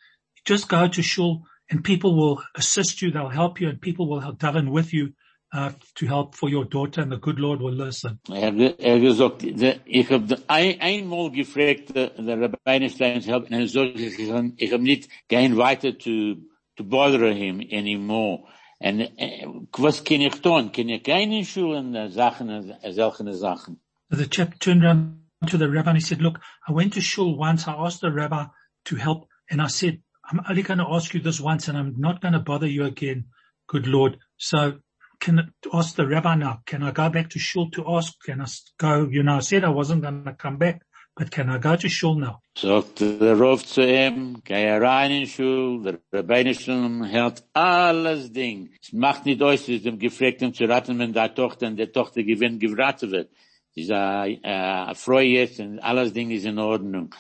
Just 0.45 0.69
go 0.69 0.87
to 0.87 1.03
shul 1.03 1.43
and 1.71 1.83
people 1.83 2.15
will 2.17 2.43
assist 2.55 3.03
you, 3.03 3.11
they'll 3.11 3.29
help 3.29 3.61
you, 3.61 3.69
and 3.69 3.81
people 3.81 4.09
will 4.09 4.21
help 4.21 4.39
daven 4.39 4.71
with 4.71 4.93
you 4.93 5.13
uh, 5.53 5.71
to 5.95 6.07
help 6.07 6.35
for 6.35 6.49
your 6.49 6.65
daughter, 6.65 7.01
and 7.01 7.11
the 7.11 7.17
good 7.17 7.39
Lord 7.39 7.61
will 7.61 7.73
listen. 7.73 8.19
Er, 8.29 9.01
gesagt, 9.01 9.43
ich 9.43 10.11
habe 10.11 10.43
ein, 10.49 10.81
einmal 10.81 11.31
gefragt, 11.31 11.95
der 11.95 12.13
Rabbeinstein 12.17 13.23
zu 13.23 13.31
helfen, 13.31 13.55
und 13.55 13.69
sagt, 13.69 13.99
ich 13.99 14.73
habe 14.73 14.83
nicht 14.83 15.09
gehen 15.29 15.57
weiter 15.57 15.97
to, 15.97 16.37
to 16.77 16.85
bother 16.85 17.33
him 17.33 17.61
anymore. 17.73 18.45
Und 18.79 19.01
äh, 19.01 19.47
was 19.73 20.05
kann 20.05 20.21
ich 20.21 20.41
tun? 20.43 20.71
Kann 20.73 20.89
ich 20.89 21.03
keine 21.03 21.45
Schulen, 21.45 22.11
Sachen, 22.11 22.75
solche 22.91 23.35
Sachen? 23.35 23.81
The 24.11 24.27
chap 24.29 24.61
turned 24.61 24.85
around 24.85 25.23
to 25.49 25.57
the 25.57 25.69
rabbi 25.69 25.91
and 25.91 25.99
he 25.99 26.05
said, 26.05 26.21
look, 26.21 26.39
I 26.69 26.73
went 26.73 26.93
to 26.95 27.01
shul 27.01 27.37
once, 27.37 27.67
I 27.67 27.73
asked 27.73 28.03
the 28.03 28.13
rabbi 28.13 28.47
to 28.85 28.97
help, 28.97 29.29
and 29.51 29.61
I 29.61 29.69
said, 29.69 30.01
I'm 30.31 30.41
only 30.49 30.63
going 30.63 30.79
to 30.79 30.87
ask 30.89 31.15
you 31.15 31.21
this 31.21 31.41
once 31.41 31.69
and 31.69 31.79
I'm 31.79 31.95
not 31.99 32.21
going 32.21 32.35
to 32.35 32.41
bother 32.41 32.67
you 32.67 32.85
again, 32.85 33.27
good 33.67 33.87
Lord. 33.87 34.19
So 34.37 34.79
can 35.21 35.39
I 35.41 35.77
ask 35.79 35.97
the 35.97 36.07
rabbi 36.07 36.35
now, 36.35 36.63
can 36.67 36.83
I 36.83 36.91
go 36.91 37.09
back 37.09 37.31
to 37.31 37.39
shul 37.39 37.71
to 37.71 37.85
ask? 37.97 38.15
Can 38.25 38.41
I 38.41 38.47
go, 38.79 39.09
you 39.11 39.23
know, 39.23 39.37
I 39.37 39.41
said 39.41 39.65
I 39.65 39.71
wasn't 39.71 40.03
going 40.03 40.25
to 40.25 40.35
come 40.35 40.57
back, 40.57 40.83
but 41.17 41.31
can 41.31 41.49
I 41.49 41.59
go 41.59 41.77
to 41.77 41.89
shul 41.89 42.17
now? 42.17 42.41
Sagt 42.57 43.01
der 43.01 43.39
Rav 43.39 43.65
zu 43.65 43.83
ihm, 43.83 44.43
geh 44.45 44.79
rein 44.79 45.13
in 45.13 45.27
Schul, 45.27 45.83
der 45.83 45.99
Rabbeinischen 46.13 47.11
hört 47.11 47.45
alles 47.53 48.33
Ding. 48.33 48.71
Es 48.81 48.93
macht 48.93 49.27
nicht 49.27 49.43
aus, 49.43 49.69
es 49.69 49.83
dem 49.83 49.99
Gefragten 49.99 50.49
um 50.49 50.55
zu 50.55 50.65
raten, 50.65 50.99
wenn 50.99 51.13
der 51.13 51.35
Tochter 51.35 51.67
und 51.67 51.77
der 51.77 51.93
Tochter 51.93 52.23
gewinnt, 52.23 52.61
geraten 52.61 53.11
wird. 53.11 53.31
Sie 53.73 53.83
ist 53.83 53.91
eine 53.91 54.43
äh, 54.43 54.95
Freude 54.95 55.29
jetzt 55.29 55.61
und 55.61 55.81
alles 55.81 56.13
Ding 56.13 56.31
ist 56.31 56.47
in 56.47 56.59
Ordnung. 56.59 57.15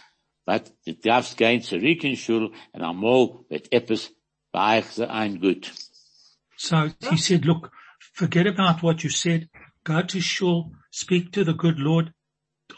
but 0.46 0.72
du 0.86 0.94
darfst 0.94 1.36
gehen 1.36 1.60
zurück 1.60 2.04
in 2.04 2.16
Schule 2.16 2.52
und 2.72 2.82
einmal 2.82 3.44
wird 3.48 3.70
etwas 3.72 4.12
bei 4.52 4.78
euch 4.78 4.86
sein 4.86 5.40
gut. 5.40 5.72
So 6.56 6.88
he 7.10 7.16
said, 7.18 7.44
look, 7.44 7.70
forget 8.16 8.46
about 8.46 8.82
what 8.82 9.04
you 9.04 9.10
said. 9.10 9.48
Go 9.84 10.02
to 10.02 10.20
shul, 10.20 10.72
speak 10.90 11.32
to 11.32 11.44
the 11.44 11.52
good 11.52 11.78
Lord, 11.78 12.12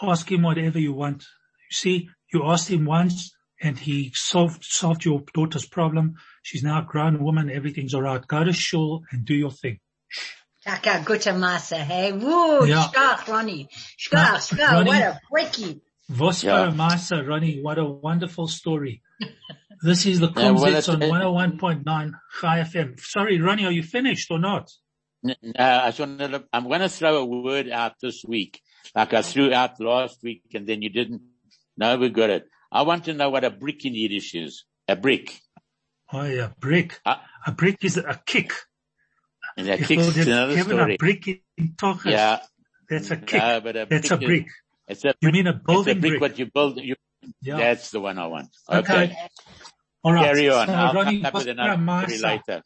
ask 0.02 0.30
him 0.30 0.42
whatever 0.42 0.78
you 0.78 0.92
want. 0.92 1.23
You 1.71 1.75
see, 1.75 2.09
you 2.33 2.42
asked 2.45 2.68
him 2.68 2.85
once 2.85 3.35
and 3.62 3.78
he 3.78 4.12
solved, 4.14 4.64
solved 4.64 5.04
your 5.04 5.23
daughter's 5.33 5.66
problem. 5.66 6.14
She's 6.42 6.62
now 6.62 6.80
a 6.83 6.85
grown 6.85 7.23
woman. 7.23 7.50
Everything's 7.50 7.95
all 7.95 8.02
right. 8.02 8.26
Go 8.26 8.45
to 8.45 8.52
shul 8.52 9.04
and 9.11 9.25
do 9.25 9.35
your 9.35 9.50
thing. 9.50 9.78
Taka, 10.64 11.02
gute 11.04 11.35
Masse, 11.38 11.71
hey? 11.71 12.12
Woo, 12.12 12.66
yeah. 12.66 12.88
Schkach, 12.88 13.28
Ronnie. 13.28 13.68
Schkach, 13.97 14.50
schkach, 14.50 14.87
what 14.87 14.97
a 14.97 15.21
quickie. 15.30 15.80
Vosper 16.11 16.75
Masa, 16.75 17.26
Ronnie, 17.26 17.61
what 17.61 17.78
a 17.78 17.85
wonderful 17.85 18.49
story. 18.49 19.02
This 19.83 20.07
is 20.07 20.21
the 20.21 20.28
Kumzits 20.28 20.92
on 20.92 21.00
101.9 21.00 22.12
Chai 22.40 22.61
FM. 22.61 22.99
Sorry, 22.99 23.40
Ronnie, 23.40 23.66
are 23.66 23.73
you 23.73 23.83
finished 23.83 24.30
or 24.30 24.38
not? 24.38 24.71
To, 25.26 26.44
I'm 26.52 26.64
going 26.64 26.80
to 26.80 26.88
throw 26.88 27.16
a 27.16 27.25
word 27.25 27.68
out 27.70 27.94
this 28.00 28.25
week, 28.25 28.60
like 28.94 29.14
I 29.14 29.22
threw 29.22 29.52
out 29.52 29.80
last 29.80 30.22
week 30.22 30.42
and 30.54 30.66
then 30.66 30.82
you 30.82 30.90
didn't. 30.90 31.22
No, 31.76 31.96
we 31.96 32.08
got 32.10 32.30
it. 32.30 32.46
I 32.70 32.82
want 32.82 33.04
to 33.04 33.14
know 33.14 33.30
what 33.30 33.44
a 33.44 33.50
brick 33.50 33.84
in 33.84 33.94
Yiddish 33.94 34.34
is. 34.34 34.64
A 34.87 34.96
brick. 34.96 35.40
Oh 36.12 36.25
yeah, 36.25 36.50
brick. 36.58 36.98
Uh, 37.04 37.16
a 37.46 37.52
brick 37.52 37.84
is 37.84 37.96
a 37.96 38.20
kick. 38.25 38.52
And 39.56 39.68
a 39.68 39.78
kick 39.78 39.98
is 39.98 40.26
another 40.26 40.62
story. 40.62 40.94
A 40.94 40.98
brick 40.98 41.26
in 41.26 41.75
Tochas. 41.76 42.10
Yeah. 42.10 42.40
That's 42.88 43.10
a 43.10 43.16
kick. 43.16 43.40
No, 43.40 43.60
but 43.60 43.76
a 43.76 43.87
That's 43.88 44.10
a 44.10 44.16
brick. 44.16 44.46
Is, 44.46 44.52
it's 44.88 45.04
a 45.04 45.14
you 45.20 45.30
mean 45.30 45.46
a 45.46 45.52
building 45.52 45.96
it's 45.96 45.98
a 45.98 46.00
brick, 46.00 46.12
brick? 46.12 46.20
What 46.20 46.38
you 46.38 46.46
build, 46.46 46.80
you, 46.80 46.94
yeah. 47.42 47.58
that's 47.58 47.90
the 47.90 48.00
one 48.00 48.18
I 48.18 48.26
want. 48.28 48.48
Okay. 48.70 49.04
okay. 49.04 49.16
All 50.02 50.12
right. 50.12 50.25
Carry 50.25 50.48
on. 50.48 50.66
So, 50.66 50.72
I'll 50.72 50.94
Ronnie, 50.94 51.16
come 51.18 51.26
up 51.26 51.34
with 51.34 51.48
another 51.48 52.16
later. 52.16 52.62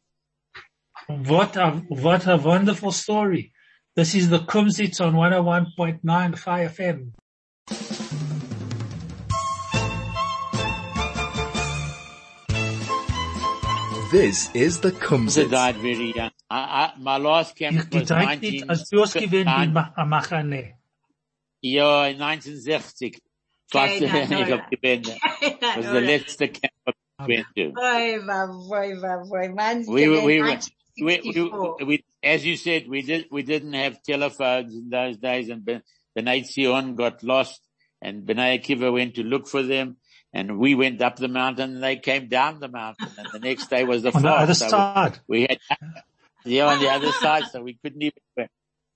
What 1.09 1.57
a, 1.57 1.71
what 1.89 2.29
a 2.29 2.37
wonderful 2.37 2.93
story. 2.93 3.53
This 3.97 4.15
is 4.15 4.29
the 4.31 4.39
Kumzits 4.39 5.01
on 5.01 5.15
101.9 5.15 6.01
Chai 6.45 6.67
FM. 6.67 7.13
This 14.13 14.49
is 14.55 14.81
the 14.81 14.93
Kumzits. 14.93 15.51
died 15.51 15.77
very 15.77 16.13
young. 16.15 16.31
I, 16.49 16.57
I, 16.59 16.93
my 17.01 17.17
last 17.17 17.57
camp 17.57 17.93
was 17.93 18.09
19... 18.09 18.69
Ja, 21.65 22.05
in 22.07 22.19
1960. 22.19 23.19
Fast, 23.73 24.01
ich 24.03 24.11
hab 24.11 24.71
gewendet. 24.71 25.17
Was 25.77 25.87
der 25.87 26.01
letzte 26.01 26.49
Camp 26.49 26.73
gewendet. 27.19 27.77
Oi, 27.77 28.21
boy, 28.69 29.01
boy, 29.29 29.49
man's 29.49 29.89
we, 29.89 30.09
we, 30.09 30.43
we, 30.43 30.59
we, 31.01 31.21
we, 31.35 31.85
we, 31.85 32.05
as 32.23 32.45
you 32.45 32.57
said, 32.57 32.89
we 32.89 33.03
did, 33.03 33.27
we 33.31 33.43
didn't 33.43 33.73
have 33.73 34.03
telephones 34.03 34.75
in 34.75 34.91
those 34.91 35.17
days 35.17 35.49
and 35.49 35.65
Ben, 35.65 35.83
B'nai 36.17 36.45
Zion 36.45 36.95
got 36.95 37.23
lost 37.23 37.61
and 38.01 38.27
B'nai 38.27 38.61
Akiva 38.63 38.93
went 38.93 39.15
to 39.15 39.23
look 39.23 39.49
for 39.49 39.63
them 39.63 39.97
and 40.33 40.59
we 40.59 40.75
went 40.75 41.01
up 41.03 41.17
the 41.17 41.29
mountain 41.29 41.75
and 41.75 41.83
they 41.83 41.97
came 41.97 42.29
down 42.29 42.61
the 42.61 42.69
mountain 42.69 43.09
and 43.19 43.29
the 43.33 43.39
next 43.39 43.71
day 43.71 43.85
was 43.85 44.03
the 44.03 44.09
on 44.15 44.23
fast. 44.23 44.25
the 44.25 44.31
other 44.31 44.55
so 44.55 44.69
side. 44.69 45.19
We, 45.27 45.41
we 45.41 45.43
had, 45.43 45.59
yeah, 46.45 46.67
on 46.67 46.81
the 46.81 46.89
other 46.91 47.13
side, 47.13 47.45
so 47.51 47.63
we 47.63 47.75
couldn't 47.75 48.03
even, 48.03 48.49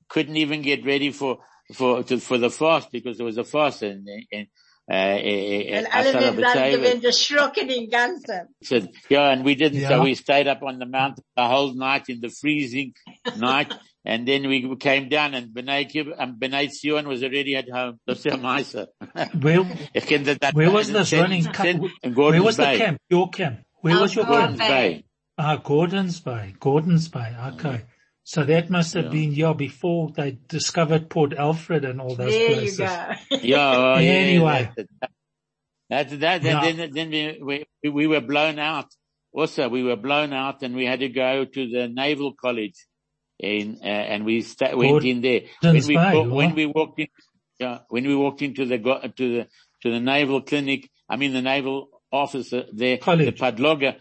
couldn't 0.09 0.37
even 0.37 0.63
get 0.63 0.85
ready 0.85 1.13
for, 1.13 1.39
for 1.75 2.03
to, 2.03 2.19
for 2.19 2.39
the 2.39 2.51
fast 2.51 2.93
because 2.93 3.17
there 3.17 3.27
was 3.27 3.39
a 3.39 3.45
fast 3.45 3.83
and, 3.83 4.09
and 4.33 4.47
and 4.89 5.89
alle 5.91 6.13
sind 6.13 6.41
dann 6.41 6.71
gewesen 6.71 7.05
erschrocken 7.05 7.69
in 7.69 7.91
Ganzen. 7.91 8.49
So, 8.63 8.81
yeah, 9.09 9.33
and 9.33 9.45
we 9.45 9.57
didn't, 9.57 9.81
yeah. 9.81 9.89
so 9.89 10.03
we 10.03 10.15
stayed 10.15 10.47
up 10.47 10.63
on 10.63 10.79
the 10.79 10.87
mountain 10.87 11.25
the 11.37 11.45
whole 11.45 11.75
night 11.75 12.09
in 12.09 12.21
the 12.21 12.29
freezing 12.29 12.95
night, 13.37 13.75
and 14.05 14.29
then 14.29 14.49
we 14.49 14.77
came 14.77 15.09
down 15.09 15.35
and 15.35 15.49
B'nai, 15.49 15.87
um, 16.19 16.39
B'nai 16.39 16.71
Zion 16.71 17.09
was 17.09 17.25
already 17.25 17.57
at 17.57 17.69
home. 17.69 17.99
That's 18.07 18.23
how 18.25 18.37
Maisa. 18.37 18.87
Where, 19.41 19.65
where 20.53 20.71
was 20.71 20.93
this 20.93 21.13
running? 21.13 21.45
camp? 21.45 21.85
Where 22.03 22.43
was 22.43 22.57
Bay. 22.57 22.79
the 22.79 22.85
camp? 22.85 22.99
Your 23.11 23.29
camp? 23.31 23.61
Where 23.81 24.01
was 24.01 24.15
your 24.15 24.25
Gordon's 24.25 24.59
camp? 24.59 24.71
Bay. 24.71 25.05
Ah, 25.39 25.57
Gordon's 25.57 26.21
Bay. 26.21 26.55
Gordon's 26.61 27.09
Bay. 27.09 27.35
Okay. 27.55 27.83
So 28.29 28.43
that 28.43 28.71
must 28.71 28.95
have 28.95 29.05
yeah. 29.05 29.11
been, 29.11 29.33
yeah, 29.33 29.53
before 29.53 30.11
they 30.11 30.37
discovered 30.49 31.09
Port 31.09 31.33
Alfred 31.33 31.85
and 31.85 32.01
all 32.01 32.17
those 32.17 32.33
there 32.33 32.55
places. 32.55 32.79
There 32.79 33.19
you 33.31 33.39
go. 33.39 33.39
yeah, 33.47 33.99
anyway. 33.99 34.73
That, 35.91 36.11
that, 36.11 36.19
that 36.19 36.43
yeah. 36.43 36.73
then, 36.73 36.91
then 36.93 37.37
we, 37.41 37.67
we, 37.85 37.89
we 37.89 38.07
were 38.09 38.21
blown 38.21 38.59
out. 38.59 38.89
Also, 39.33 39.69
we 39.69 39.85
were 39.85 39.95
blown 39.95 40.33
out 40.33 40.65
and 40.65 40.75
we 40.75 40.87
had 40.87 41.01
to 41.01 41.09
go 41.09 41.45
to 41.45 41.71
the 41.71 41.87
Naval 41.87 42.33
College 42.33 42.75
in, 43.39 43.79
uh, 43.81 43.87
and 43.87 44.25
we 44.25 44.43
sta- 44.43 44.75
went 44.75 45.05
in 45.05 45.21
there. 45.21 45.43
When 45.63 45.87
we, 45.87 45.97
Bay, 45.97 46.27
when 46.27 46.55
we 46.57 46.67
walked 46.67 46.99
in, 46.99 47.07
yeah, 47.61 47.79
when 47.91 48.09
we 48.09 48.17
walked 48.17 48.43
into 48.43 48.67
the, 48.67 48.79
to 48.79 49.37
the, 49.37 49.47
to 49.85 49.91
the 49.93 50.01
Naval 50.01 50.43
Clinic, 50.43 50.91
I 51.09 51.15
mean 51.15 51.33
the 51.33 51.43
Naval 51.43 51.91
officer 52.11 52.65
there, 52.73 52.99
college. 52.99 53.27
the 53.27 53.33
Padloga, 53.41 53.99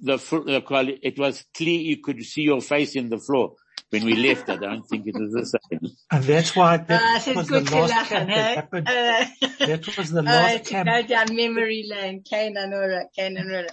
the, 0.00 0.16
the, 0.16 0.60
the, 0.60 0.98
it 1.02 1.20
was 1.20 1.44
clear 1.54 1.78
you 1.78 1.98
could 2.02 2.20
see 2.24 2.42
your 2.42 2.60
face 2.60 2.96
in 2.96 3.10
the 3.10 3.18
floor 3.18 3.54
when 3.90 4.04
we 4.04 4.14
left, 4.14 4.48
I 4.48 4.56
don't 4.56 4.86
think 4.86 5.06
it 5.06 5.14
was 5.16 5.32
the 5.32 5.46
same. 5.46 5.92
And 6.10 6.24
that's 6.24 6.54
why 6.54 6.76
that 6.78 7.28
uh, 7.28 7.32
was 7.34 7.48
the 7.48 7.60
last 7.60 7.92
lachen, 7.92 8.08
camp 8.08 8.28
that 8.28 8.56
happened. 8.56 8.88
Uh, 8.88 9.66
that 9.66 9.96
was 9.96 10.10
the 10.10 10.22
last 10.36 10.60
uh, 10.60 10.70
camp. 10.70 10.88
go 10.88 11.02
down 11.02 11.34
memory 11.34 11.86
lane, 11.88 12.22
Canaan 12.22 12.72
Canaan 13.16 13.66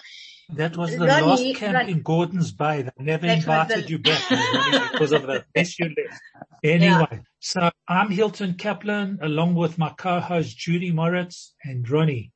That 0.50 0.75
was 0.75 0.97
the 0.97 1.05
Ronnie, 1.05 1.25
last 1.25 1.55
camp 1.59 1.75
Ronnie. 1.75 1.91
in 1.91 2.01
Gordon's 2.01 2.51
Bay. 2.51 2.81
They 2.81 3.03
never 3.03 3.27
that 3.27 3.38
invited 3.38 3.86
the... 3.86 3.89
you 3.89 4.00
back 4.00 4.91
because 4.91 5.12
of 5.12 5.21
the 5.21 5.45
mess 5.55 5.77
you 5.77 5.86
left. 5.86 6.21
Anyway, 6.63 7.07
yeah. 7.12 7.19
so 7.39 7.69
I'm 7.88 8.09
Hilton 8.09 8.55
Kaplan 8.55 9.19
along 9.21 9.53
with 9.53 9.77
my 9.77 9.89
co-host 9.89 10.57
Judy 10.57 10.91
Moritz 10.91 11.53
and 11.63 11.88
Ronnie. 11.88 12.31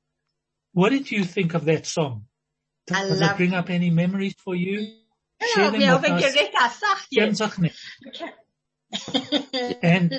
What 0.73 0.89
did 0.89 1.09
you 1.09 1.23
think 1.23 1.55
of 1.55 1.65
that 1.65 1.87
song? 1.87 2.25
Does, 2.85 3.09
does 3.09 3.21
it 3.21 3.37
bring 3.37 3.53
up 3.53 3.71
any 3.71 3.89
memories 3.89 4.35
for 4.43 4.55
you? 4.55 5.00
Share 5.53 5.71
them 5.71 5.81
with 6.01 6.11
us. 6.11 6.33
and 9.81 10.13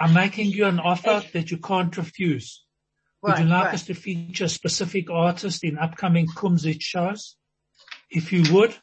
I'm 0.00 0.12
making 0.12 0.50
you 0.50 0.66
an 0.66 0.78
offer 0.78 1.22
that 1.32 1.50
you 1.50 1.56
can't 1.58 1.96
refuse. 1.96 2.64
Would 3.22 3.38
you 3.38 3.44
like 3.44 3.66
right. 3.66 3.74
us 3.74 3.84
to 3.84 3.94
feature 3.94 4.44
a 4.44 4.48
specific 4.48 5.08
artist 5.10 5.64
in 5.64 5.78
upcoming 5.78 6.26
Kumzit 6.26 6.82
shows? 6.82 7.36
If 8.10 8.32
you 8.32 8.52
would, 8.52 8.74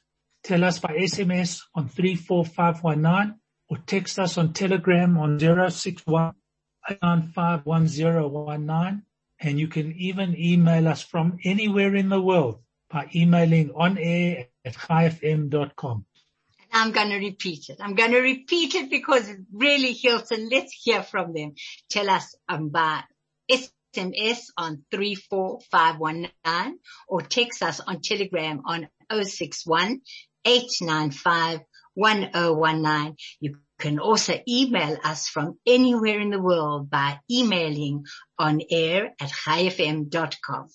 tell 0.44 0.64
us 0.64 0.80
by 0.80 0.90
SMS 0.90 1.60
on 1.76 1.90
34519 1.90 3.36
or 3.70 3.78
text 3.86 4.18
us 4.18 4.38
on 4.38 4.54
Telegram 4.54 5.18
on 5.18 5.40
061 5.40 6.34
and 9.42 9.60
you 9.60 9.68
can 9.68 9.94
even 9.94 10.36
email 10.38 10.88
us 10.88 11.04
from 11.04 11.38
anywhere 11.44 11.96
in 11.96 12.10
the 12.10 12.22
world 12.22 12.60
by 12.90 13.10
emailing 13.14 13.72
on 13.76 13.98
air 13.98 14.48
at 14.70 14.76
chaifm.com. 14.76 16.06
I'm 16.72 16.92
going 16.92 17.10
to 17.10 17.18
repeat 17.18 17.70
it. 17.70 17.78
I'm 17.80 17.96
going 17.96 18.12
to 18.12 18.20
repeat 18.20 18.76
it 18.76 18.90
because 18.92 19.28
it 19.28 19.40
really 19.52 19.94
Hilton. 19.94 20.50
Let's 20.52 20.72
hear 20.72 21.02
from 21.02 21.34
them. 21.34 21.56
Tell 21.90 22.10
us 22.10 22.36
about 22.48 23.06
SMS 23.52 24.46
on 24.56 24.84
34519 24.92 26.80
or 27.08 27.22
text 27.22 27.64
us 27.64 27.80
on 27.80 28.02
Telegram 28.02 28.62
on 28.66 28.88
061 29.12 30.02
895 30.46 31.62
1019. 31.96 33.16
You 33.40 33.58
can 33.80 34.00
also 34.00 34.40
email 34.48 34.98
us 35.04 35.28
from 35.28 35.58
anywhere 35.66 36.20
in 36.20 36.30
the 36.30 36.42
world 36.42 36.90
by 36.90 37.20
emailing 37.32 38.06
on 38.38 38.62
air 38.70 39.16
at 39.20 39.32
chaifm.com. 39.32 40.70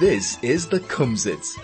This 0.00 0.38
is 0.42 0.68
the 0.68 0.80
Kumzits. 0.80 1.58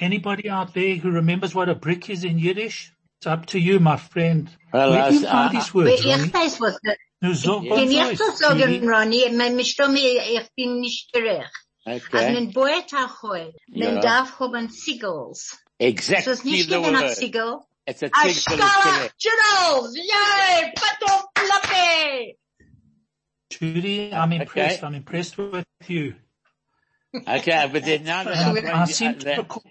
Anybody 0.00 0.48
out 0.48 0.74
there 0.74 0.94
who 0.96 1.10
remembers 1.10 1.54
what 1.54 1.68
a 1.68 1.74
brick 1.74 2.08
is 2.08 2.22
in 2.24 2.38
Yiddish? 2.38 2.92
It's 3.18 3.26
up 3.26 3.46
to 3.46 3.58
you, 3.58 3.80
my 3.80 3.96
friend. 3.96 4.48
Well, 4.72 4.90
Where 4.92 5.08
do 5.10 5.14
you 5.16 5.26
I- 5.26 5.30
find 5.32 5.50
I- 5.50 5.52
these 5.60 5.74
words, 5.74 6.00
Ich 6.00 6.06
Ronnie? 6.06 6.30
weiß 6.30 6.60
was, 6.60 6.78
Nu, 7.20 7.34
so, 7.34 7.60
Ja. 7.62 7.70
was 7.70 7.78
kann 7.80 7.88
hm. 7.88 7.90
ich 7.90 7.98
weiß, 7.98 8.18
das 8.18 8.38
sagen, 8.38 8.60
Judy? 8.60 8.86
Ronny? 8.86 9.30
Man 9.32 9.56
mischt 9.56 9.78
mir, 9.80 10.22
ich 10.22 10.48
bin 10.56 10.80
nicht 10.80 11.12
gerecht. 11.12 11.50
Also 11.84 12.06
Okay. 12.06 12.32
man 12.32 12.52
bohrt 12.52 12.94
auch 12.94 13.22
heu. 13.22 13.50
Man 13.68 13.94
Ja. 13.96 14.00
darf 14.00 14.38
haben 14.38 14.68
Siegels. 14.68 15.58
Ist 15.78 15.88
Exactly 15.88 16.24
das 16.32 16.44
nicht 16.44 16.68
the 16.68 16.76
gegen 16.76 16.94
ein 16.94 17.02
word. 17.06 17.16
Siegel? 17.16 17.58
It's 17.86 18.02
a 18.02 18.06
A 18.06 18.08
tickle 18.10 18.30
is 18.30 18.44
Skala 18.44 18.82
correct. 18.82 19.14
Generals! 19.18 19.96
Yay! 19.96 20.72
Pato 20.76 21.24
Plappe! 21.34 22.36
Judy, 23.50 24.10
I'm 24.12 24.32
impressed. 24.32 24.78
Okay. 24.78 24.86
I'm 24.86 24.94
impressed 24.94 25.38
with 25.38 25.64
you. 25.88 26.14
Okay, 27.26 27.68
but 27.72 27.84
then 27.84 28.04
now 28.04 28.24
that 28.24 28.36
And 28.36 28.58
I'm 28.68 28.76
I, 28.76 28.82
I 28.82 28.84
seem 28.86 29.18
to 29.18 29.24
the, 29.24 29.36
recall, 29.38 29.62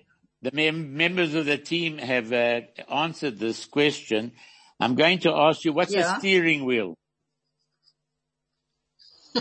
the 0.41 0.51
mem- 0.53 0.95
members 0.97 1.33
of 1.35 1.45
the 1.45 1.57
team 1.57 1.97
have 1.97 2.31
uh, 2.33 2.61
answered 2.91 3.39
this 3.39 3.65
question, 3.65 4.31
I'm 4.79 4.95
going 4.95 5.19
to 5.19 5.31
ask 5.33 5.63
you, 5.65 5.73
what's 5.73 5.93
Yeah. 5.93 6.15
a 6.17 6.19
steering 6.19 6.65
wheel? 6.65 6.95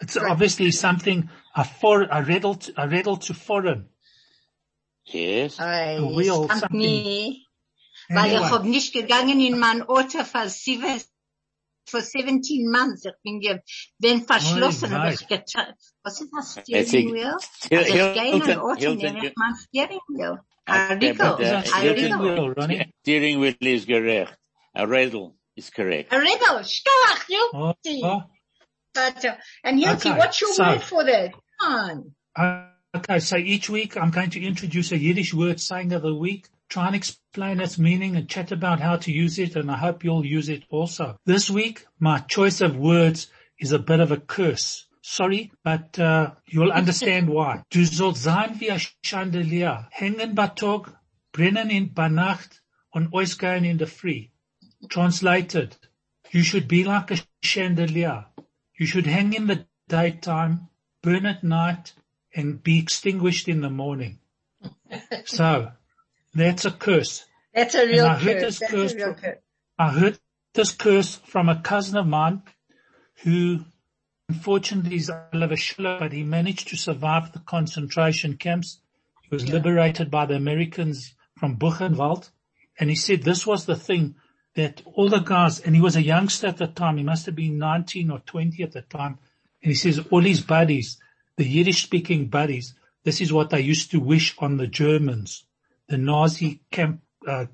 it's 0.00 0.16
obviously 0.16 0.70
something, 0.70 1.28
a 1.54 1.64
for, 1.64 2.02
a 2.10 2.22
riddle, 2.24 2.54
to, 2.56 2.72
a 2.76 2.88
riddle 2.88 3.16
to 3.18 3.34
foreign. 3.34 3.86
Yes. 5.06 5.60
Oi, 5.60 5.64
A 5.98 6.06
wheel, 6.14 6.44
stammt 6.48 6.60
something. 6.60 6.78
nie. 6.80 7.42
Weil 8.08 8.26
ich 8.32 8.36
Anyway, 8.38 8.50
hab 8.50 8.64
nicht 8.64 8.92
gegangen 8.92 9.40
in 9.40 9.58
mein 9.58 9.82
Auto 9.82 10.22
für 10.24 10.48
sieben, 10.48 11.00
für 11.88 12.00
17 12.02 12.70
months. 12.70 13.04
Ich 13.04 13.12
bin 13.22 13.40
ge, 13.40 13.60
bin 13.98 14.24
verschlossen, 14.26 14.86
Oi, 14.92 14.96
hab 14.96 15.04
wei. 15.06 15.12
ich 15.14 15.26
getan. 15.26 15.74
Was 16.02 16.20
ist 16.20 16.30
das 16.36 16.52
Steering 16.62 17.08
a- 17.10 17.12
Wheel? 17.14 17.36
Hil- 17.70 17.78
Also 17.78 17.88
ich 17.88 17.94
gehe 17.94 18.02
in 18.04 18.18
ein 18.18 18.42
Hilton- 18.42 18.58
Auto, 18.58 18.74
Hilton, 18.80 18.96
nehme 18.98 19.18
you- 19.18 19.24
ich 19.28 19.32
mein 19.36 19.54
Steering 19.56 20.00
Wheel. 20.08 20.38
A 20.68 20.84
Okay, 20.86 20.94
Riegel. 20.94 21.14
but, 21.16 21.38
uh, 21.38 21.42
Is 21.42 21.48
that 21.50 21.64
A 21.64 21.68
steering 21.78 22.12
Riegel. 22.14 22.54
wheel, 22.56 22.86
Steering 23.02 23.40
wheel 23.40 23.54
is 23.60 23.86
correct. 23.86 24.36
A 24.74 24.86
riddle 24.86 25.36
is 25.54 25.70
correct. 25.70 26.12
A 26.12 26.18
Riegel. 26.18 26.64
Skalach, 26.64 27.28
you. 27.28 27.50
Oh, 27.54 27.74
oh. 28.02 28.22
And 29.62 29.78
Hilti, 29.80 29.94
Okay, 30.10 30.18
what's 30.18 30.40
your 30.40 30.52
so- 30.54 30.64
word 30.64 30.82
for 30.82 31.04
that? 31.04 31.32
Come 31.60 31.74
on. 31.74 32.14
Uh, 32.34 32.72
Okay, 32.96 33.18
so 33.20 33.36
each 33.36 33.68
week 33.68 33.94
I'm 33.98 34.10
going 34.10 34.30
to 34.30 34.40
introduce 34.42 34.90
a 34.90 34.96
Yiddish 34.96 35.34
word 35.34 35.60
saying 35.60 35.92
of 35.92 36.00
the 36.00 36.14
week, 36.14 36.48
try 36.68 36.86
and 36.86 36.96
explain 36.96 37.60
its 37.60 37.78
meaning 37.78 38.16
and 38.16 38.28
chat 38.28 38.52
about 38.52 38.80
how 38.80 38.96
to 38.96 39.12
use 39.12 39.38
it 39.38 39.56
and 39.56 39.70
I 39.70 39.76
hope 39.76 40.04
you'll 40.04 40.26
use 40.26 40.48
it 40.48 40.64
also. 40.70 41.16
This 41.24 41.50
week, 41.50 41.86
my 41.98 42.18
choice 42.18 42.60
of 42.60 42.76
words 42.76 43.28
is 43.58 43.72
a 43.72 43.78
bit 43.78 44.00
of 44.00 44.12
a 44.12 44.16
curse. 44.16 44.86
Sorry, 45.02 45.52
but 45.62 45.98
uh, 45.98 46.32
you'll 46.46 46.72
understand 46.80 47.28
why. 47.28 47.62
Du 47.70 47.84
sollst 47.84 48.22
sein 48.22 48.58
wie 48.58 48.70
ein 48.70 48.80
Chandelier, 49.02 49.88
hängen 49.90 50.34
bei 50.34 50.48
Tag, 50.48 50.92
brennen 51.32 51.70
in 51.70 51.94
bei 51.94 52.08
Nacht 52.08 52.62
und 52.92 53.12
ausgehen 53.12 53.64
in 53.64 53.78
the 53.78 53.86
free. 53.86 54.30
Translated, 54.88 55.76
you 56.32 56.42
should 56.42 56.66
be 56.66 56.82
like 56.84 57.10
a 57.10 57.18
chandelier. 57.42 58.26
You 58.78 58.86
should 58.86 59.06
hang 59.06 59.32
in 59.32 59.46
the 59.46 59.66
daytime, 59.88 60.68
burn 61.02 61.24
at 61.24 61.44
night, 61.44 61.94
and 62.34 62.62
be 62.62 62.78
extinguished 62.78 63.48
in 63.48 63.60
the 63.60 63.70
morning. 63.70 64.18
so, 65.24 65.70
that's 66.38 66.64
a 66.64 66.70
curse. 66.70 67.24
That's 67.54 67.74
a 67.74 67.86
real 67.86 68.06
I 68.06 68.14
heard 68.18 68.40
curse. 68.40 68.42
this 68.42 68.58
That's 68.60 68.72
curse 68.72 68.92
a 68.92 68.96
real 68.96 69.12
from- 69.14 69.22
curse. 69.22 69.38
I 69.78 69.90
heard 69.90 70.18
this 70.54 70.72
curse 70.72 71.16
from 71.16 71.48
a 71.48 71.60
cousin 71.60 71.96
of 71.98 72.06
mine 72.06 72.42
who 73.22 73.64
unfortunately 74.28 74.96
is 74.96 75.10
Schiller, 75.56 75.98
but 76.00 76.12
he 76.12 76.22
managed 76.22 76.68
to 76.68 76.76
survive 76.76 77.32
the 77.32 77.38
concentration 77.40 78.36
camps. 78.36 78.80
He 79.22 79.34
was 79.34 79.48
liberated 79.48 80.10
by 80.10 80.26
the 80.26 80.34
Americans 80.34 81.14
from 81.38 81.56
Buchenwald. 81.56 82.30
And 82.78 82.90
he 82.90 82.96
said 82.96 83.22
this 83.22 83.46
was 83.46 83.64
the 83.66 83.76
thing 83.76 84.16
that 84.54 84.82
all 84.94 85.08
the 85.08 85.20
guys, 85.20 85.60
and 85.60 85.74
he 85.74 85.80
was 85.80 85.96
a 85.96 86.02
youngster 86.02 86.48
at 86.48 86.56
the 86.58 86.66
time, 86.66 86.96
he 86.96 87.02
must 87.02 87.26
have 87.26 87.34
been 87.34 87.58
19 87.58 88.10
or 88.10 88.18
20 88.20 88.62
at 88.62 88.72
the 88.72 88.82
time. 88.82 89.18
And 89.62 89.70
he 89.70 89.74
says 89.74 90.00
all 90.10 90.20
his 90.22 90.40
buddies, 90.40 90.98
the 91.36 91.44
Yiddish 91.44 91.82
speaking 91.82 92.28
buddies, 92.28 92.74
this 93.04 93.20
is 93.20 93.32
what 93.32 93.50
they 93.50 93.60
used 93.60 93.90
to 93.92 94.00
wish 94.00 94.34
on 94.38 94.56
the 94.56 94.66
Germans, 94.66 95.44
the 95.88 95.98
Nazi 95.98 96.62
camp, 96.70 97.00
uh, 97.26 97.46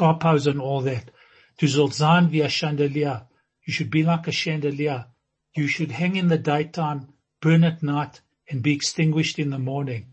and 0.00 0.60
all 0.60 0.80
that. 0.82 1.10
To 1.58 1.66
sollst 1.66 2.30
via 2.30 2.48
chandelier. 2.48 3.26
You 3.66 3.72
should 3.72 3.90
be 3.90 4.02
like 4.02 4.26
a 4.26 4.32
chandelier. 4.32 5.06
You 5.54 5.66
should 5.66 5.90
hang 5.90 6.16
in 6.16 6.28
the 6.28 6.38
daytime, 6.38 7.08
burn 7.42 7.64
at 7.64 7.82
night, 7.82 8.20
and 8.48 8.62
be 8.62 8.74
extinguished 8.74 9.38
in 9.38 9.50
the 9.50 9.58
morning. 9.58 10.06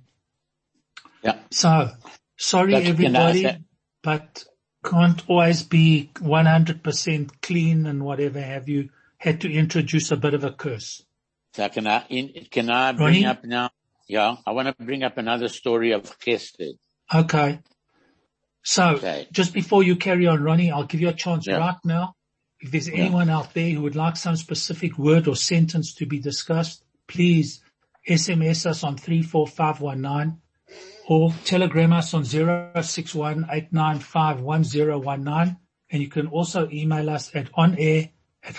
Yeah. 1.24 1.40
So, 1.52 1.92
sorry 2.36 2.76
I 2.76 2.82
everybody, 2.82 3.66
but 4.04 4.46
can't 4.84 5.24
always 5.28 5.64
be 5.64 6.12
100% 6.16 7.42
clean 7.42 7.86
and 7.86 8.04
whatever 8.04 8.42
have 8.42 8.70
you. 8.70 8.90
Had 9.20 9.42
to 9.42 9.52
introduce 9.52 10.12
a 10.12 10.18
bit 10.18 10.36
of 10.36 10.44
a 10.44 10.52
curse. 10.52 11.04
So 11.54 11.68
can 11.70 11.88
I, 11.88 12.06
in, 12.10 12.46
can 12.52 12.70
I 12.70 12.92
bring 12.92 13.06
Ronnie? 13.06 13.26
up 13.26 13.44
now? 13.44 13.72
Yeah, 14.08 14.36
I 14.46 14.52
want 14.52 14.68
to 14.68 14.86
bring 14.86 15.02
up 15.04 15.18
another 15.18 15.48
story 15.48 15.92
of 15.92 16.04
Chesed. 16.20 16.78
Okay. 17.14 17.60
So, 18.64 18.96
Okay. 18.96 19.28
just 19.32 19.54
before 19.54 19.84
you 19.84 19.96
carry 19.96 20.28
on, 20.28 20.44
Ronnie, 20.44 20.72
I'll 20.72 20.84
give 20.86 21.00
you 21.00 21.10
a 21.10 21.14
chance 21.14 21.48
Yeah. 21.48 21.58
right 21.58 21.78
now. 21.86 22.16
If 22.60 22.72
there's 22.72 22.90
anyone 22.90 23.30
out 23.30 23.54
there 23.54 23.70
who 23.70 23.82
would 23.84 23.96
like 23.96 24.18
some 24.18 24.36
specific 24.36 24.98
word 24.98 25.28
or 25.28 25.36
sentence 25.36 25.94
to 25.96 26.06
be 26.06 26.20
discussed, 26.20 26.84
please 27.08 27.62
SMS 28.10 28.66
us 28.66 28.84
on 28.84 28.98
34519 28.98 30.42
or 31.08 31.32
telegram 31.46 31.94
us 31.94 32.14
on 32.14 32.26
061 32.26 33.46
and 35.90 36.02
you 36.02 36.10
can 36.10 36.28
also 36.28 36.70
email 36.72 37.10
us 37.10 37.34
at 37.36 37.52
onair 37.54 38.12
at 38.44 38.56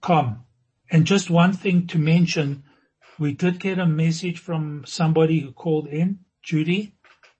com. 0.00 0.44
And 0.90 1.06
just 1.06 1.30
one 1.30 1.52
thing 1.52 1.86
to 1.86 1.98
mention, 1.98 2.64
we 3.18 3.32
did 3.32 3.58
get 3.60 3.78
a 3.78 3.86
message 3.86 4.38
from 4.38 4.84
somebody 4.86 5.40
who 5.40 5.52
called 5.52 5.86
in, 5.86 6.18
Judy. 6.42 6.94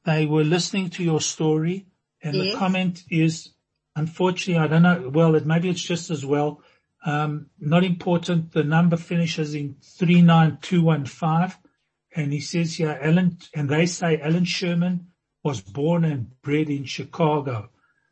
They 0.05 0.27
were 0.27 0.45
listening 0.45 0.91
to 0.91 1.05
your 1.05 1.21
story 1.21 1.87
and 2.23 2.35
the 2.35 2.55
comment 2.55 3.03
is, 3.11 3.53
unfortunately, 3.97 4.63
I 4.63 4.69
don't 4.69 4.83
know, 4.83 5.11
well, 5.13 5.35
it, 5.35 5.45
maybe 5.45 5.69
it's 5.69 5.83
just 5.83 6.11
as 6.11 6.25
well, 6.25 6.63
um, 7.05 7.47
not 7.59 7.83
important. 7.83 8.53
The 8.53 8.63
number 8.63 8.97
finishes 8.97 9.55
in 9.55 9.77
39215 9.83 11.59
and 12.15 12.33
he 12.33 12.41
says 12.41 12.77
here, 12.77 12.99
Alan, 13.03 13.39
and 13.55 13.69
they 13.69 13.87
say 13.87 14.21
Alan 14.21 14.45
Sherman 14.45 15.09
was 15.43 15.61
born 15.61 16.05
and 16.05 16.41
bred 16.43 16.71
in 16.71 16.85
Chicago. 16.85 17.71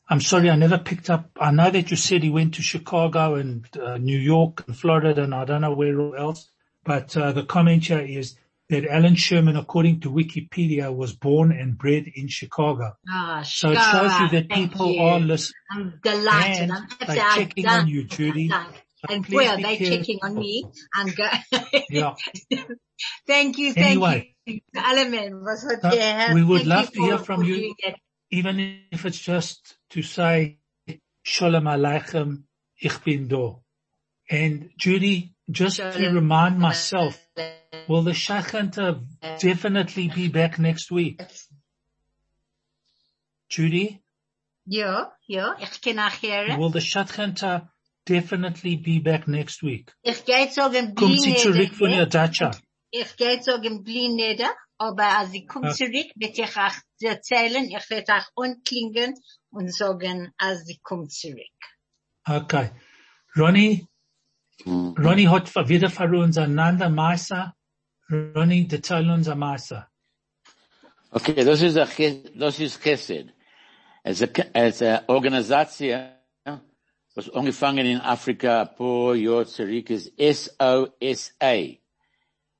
I'm 0.08 0.20
sorry, 0.20 0.50
I 0.50 0.56
never 0.56 0.78
picked 0.78 1.08
up. 1.08 1.30
I 1.40 1.52
know 1.52 1.70
that 1.70 1.92
you 1.92 1.96
said 1.96 2.24
he 2.24 2.30
went 2.30 2.54
to 2.54 2.62
Chicago 2.62 3.36
and 3.36 3.64
uh, 3.76 3.98
New 3.98 4.18
York 4.18 4.64
and 4.66 4.76
Florida 4.76 5.22
and 5.22 5.34
I 5.34 5.44
don't 5.44 5.60
know 5.60 5.72
where 5.72 6.16
else, 6.16 6.50
but 6.84 7.16
uh, 7.16 7.30
the 7.30 7.44
comment 7.44 7.86
here 7.86 8.00
is 8.00 8.34
that 8.70 8.86
Alan 8.86 9.16
Sherman, 9.16 9.56
according 9.56 10.00
to 10.00 10.10
Wikipedia, 10.10 10.94
was 10.94 11.12
born 11.14 11.50
and 11.52 11.76
bred 11.76 12.04
in 12.14 12.28
Chicago. 12.28 12.92
Ah, 13.08 13.42
So 13.44 13.72
it 13.72 13.78
shows 13.78 14.12
you 14.20 14.28
that 14.30 14.48
people 14.48 14.92
you. 14.92 15.00
are 15.02 15.20
listening. 15.20 15.54
I'm 15.70 16.00
delighted. 16.02 16.62
And 16.62 16.72
I'm 16.72 16.86
they're 17.06 17.16
checking 17.34 17.66
I'm 17.66 17.80
on 17.80 17.88
you, 17.88 18.04
Judy. 18.04 18.48
So 18.48 18.56
And 19.08 19.26
well, 19.26 19.56
be 19.56 19.62
they're 19.62 19.76
careful. 19.76 19.96
checking 19.96 20.18
on 20.22 20.34
me. 20.34 20.64
I'm 20.94 21.08
go- 21.10 21.28
Yeah. 21.90 22.14
thank 23.26 23.58
you, 23.58 23.72
thank 23.72 23.86
Anyway. 24.02 24.34
you. 24.46 24.60
Alamin, 24.76 25.42
was 25.42 25.64
what 25.64 25.84
Uh, 25.84 26.30
we 26.34 26.42
would 26.44 26.58
Thank 26.62 26.68
love 26.68 26.92
to 26.92 27.00
hear 27.00 27.18
from 27.18 27.42
you. 27.44 27.74
even 28.30 28.82
if 28.92 29.04
it's 29.04 29.18
just 29.18 29.76
to 29.90 30.02
say 30.02 30.58
Shalom 31.22 31.64
Aleichem, 31.64 32.44
ich 32.80 33.02
bin 33.04 33.26
do. 33.28 33.62
And 34.30 34.70
Judy, 34.78 35.34
just 35.50 35.78
to 35.78 36.10
remind 36.12 36.58
myself, 36.58 37.18
will 37.88 38.02
the 38.02 38.12
Shachanta 38.12 39.00
definitely 39.40 40.08
be 40.08 40.28
back 40.28 40.58
next 40.58 40.90
week? 40.90 41.20
Judy? 43.48 44.00
Ja, 44.66 45.12
ja, 45.26 45.56
ich 45.58 45.80
kann 45.80 45.96
nachher. 45.96 46.56
Will 46.58 46.70
the 46.70 46.80
Shachanta 46.80 47.68
definitely 48.06 48.76
be 48.76 49.00
back 49.00 49.26
next 49.26 49.62
week? 49.62 49.92
Ich 50.02 50.24
gehe 50.24 50.50
sagen, 50.50 50.94
Kommt 50.94 51.22
sie 51.22 51.34
zurück 51.36 51.74
von 51.74 51.90
ihr 51.90 52.06
Dacia? 52.06 52.50
Ich 52.90 53.16
gehe 53.16 53.42
sagen, 53.42 53.82
blieb 53.84 54.12
nieder, 54.12 54.50
aber 54.78 55.18
als 55.18 55.32
ich 55.32 55.46
komme 55.48 55.70
Okay. 55.70 55.86
zurück, 55.86 56.12
wird 56.16 56.38
ich 56.38 56.56
auch 56.56 56.74
erzählen, 57.00 57.64
ich 57.64 57.90
werde 57.90 58.14
auch 58.14 58.26
unklingen 58.34 59.14
und 59.50 59.72
sagen, 59.74 60.32
als 60.38 60.68
ich 60.68 60.82
komme 60.82 61.08
zurück. 61.08 61.36
Okay. 62.24 62.70
Ronnie, 63.36 63.86
Mhm. 64.66 64.94
Ronnie 64.98 65.26
hat 65.28 65.54
wieder 65.70 65.88
für 65.88 66.04
uns 66.18 66.36
einander 66.36 66.90
Meister. 66.90 67.54
Erzähl 68.10 69.10
uns 69.10 69.28
ein 69.28 69.38
Meister. 69.38 69.88
Okay, 71.12 71.44
das 71.44 71.62
a, 71.76 71.86
das 72.34 72.58
ist 72.60 72.82
Chesed. 72.82 73.32
A- 74.22 74.66
ist 74.68 74.82
eine 74.82 75.08
Organisation, 75.08 76.10
was 77.14 77.30
angefangen 77.30 77.86
in 77.86 78.00
ein 78.00 78.18
paar 78.76 79.14
Jahre 79.14 79.46
zurück 79.46 79.90
SOSA. 79.90 81.78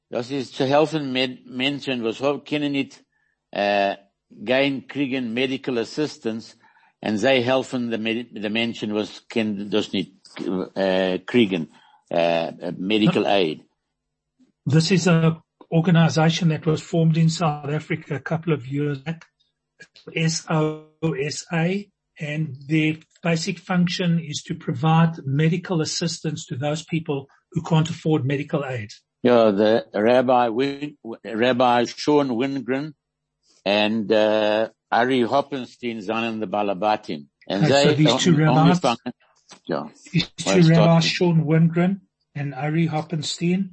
Das 0.08 0.30
ist 0.30 0.54
zu 0.54 0.66
helfen 0.66 1.12
mit 1.12 1.46
Menschen, 1.46 2.02
was 2.04 2.20
können 2.44 2.72
nicht, 2.72 3.04
äh, 3.52 3.96
gehen, 4.30 4.86
kriegen 4.86 5.32
Medical 5.32 5.78
Assistance, 5.78 6.56
und 7.00 7.18
sie 7.18 7.42
helfen 7.42 7.90
den 7.90 8.52
Menschen, 8.52 8.94
was 8.94 9.26
können 9.28 9.70
das 9.70 9.92
nicht, 9.92 10.12
äh, 10.74 11.14
uh, 11.14 11.24
kriegen, 11.24 11.72
äh, 12.10 12.52
uh, 12.52 12.72
Medical 12.76 13.26
Aid. 13.26 13.64
This 14.66 14.90
is 14.90 15.06
an 15.06 15.36
organization 15.72 16.48
that 16.48 16.66
was 16.66 16.82
formed 16.82 17.16
in 17.16 17.28
South 17.28 17.70
Africa 17.70 18.16
a 18.16 18.20
couple 18.20 18.52
of 18.52 18.66
years 18.66 18.98
back, 18.98 19.24
SOSA, 20.16 21.90
and 22.18 22.56
their 22.68 22.96
basic 23.22 23.58
function 23.58 24.18
is 24.20 24.42
to 24.42 24.54
provide 24.54 25.14
medical 25.24 25.80
assistance 25.80 26.46
to 26.46 26.56
those 26.56 26.84
people 26.84 27.26
who 27.52 27.62
can't 27.62 27.88
afford 27.88 28.24
medical 28.24 28.64
aid. 28.64 28.90
Yeah, 29.22 29.50
the 29.50 29.86
Rabbi 29.94 30.48
Win, 30.48 30.96
Rabbi 31.24 31.84
Sean 31.84 32.28
Wingren 32.30 32.94
and 33.64 34.10
uh, 34.10 34.68
Ari 34.90 35.20
Hoppenstein 35.22 36.00
sind 36.02 36.40
the 36.40 36.46
Balabatim. 36.46 37.26
And 37.48 37.64
Okay, 37.64 37.84
so 37.84 37.92
these 37.94 38.16
two 38.16 38.36
rabbis- 38.36 38.96
yeah. 39.66 39.88
These 40.12 40.28
two 40.36 40.62
rabbis. 40.70 41.04
Sean 41.04 41.44
Wingren 41.44 42.00
and 42.34 42.54
Ari 42.54 42.88
Hoppenstein, 42.88 43.70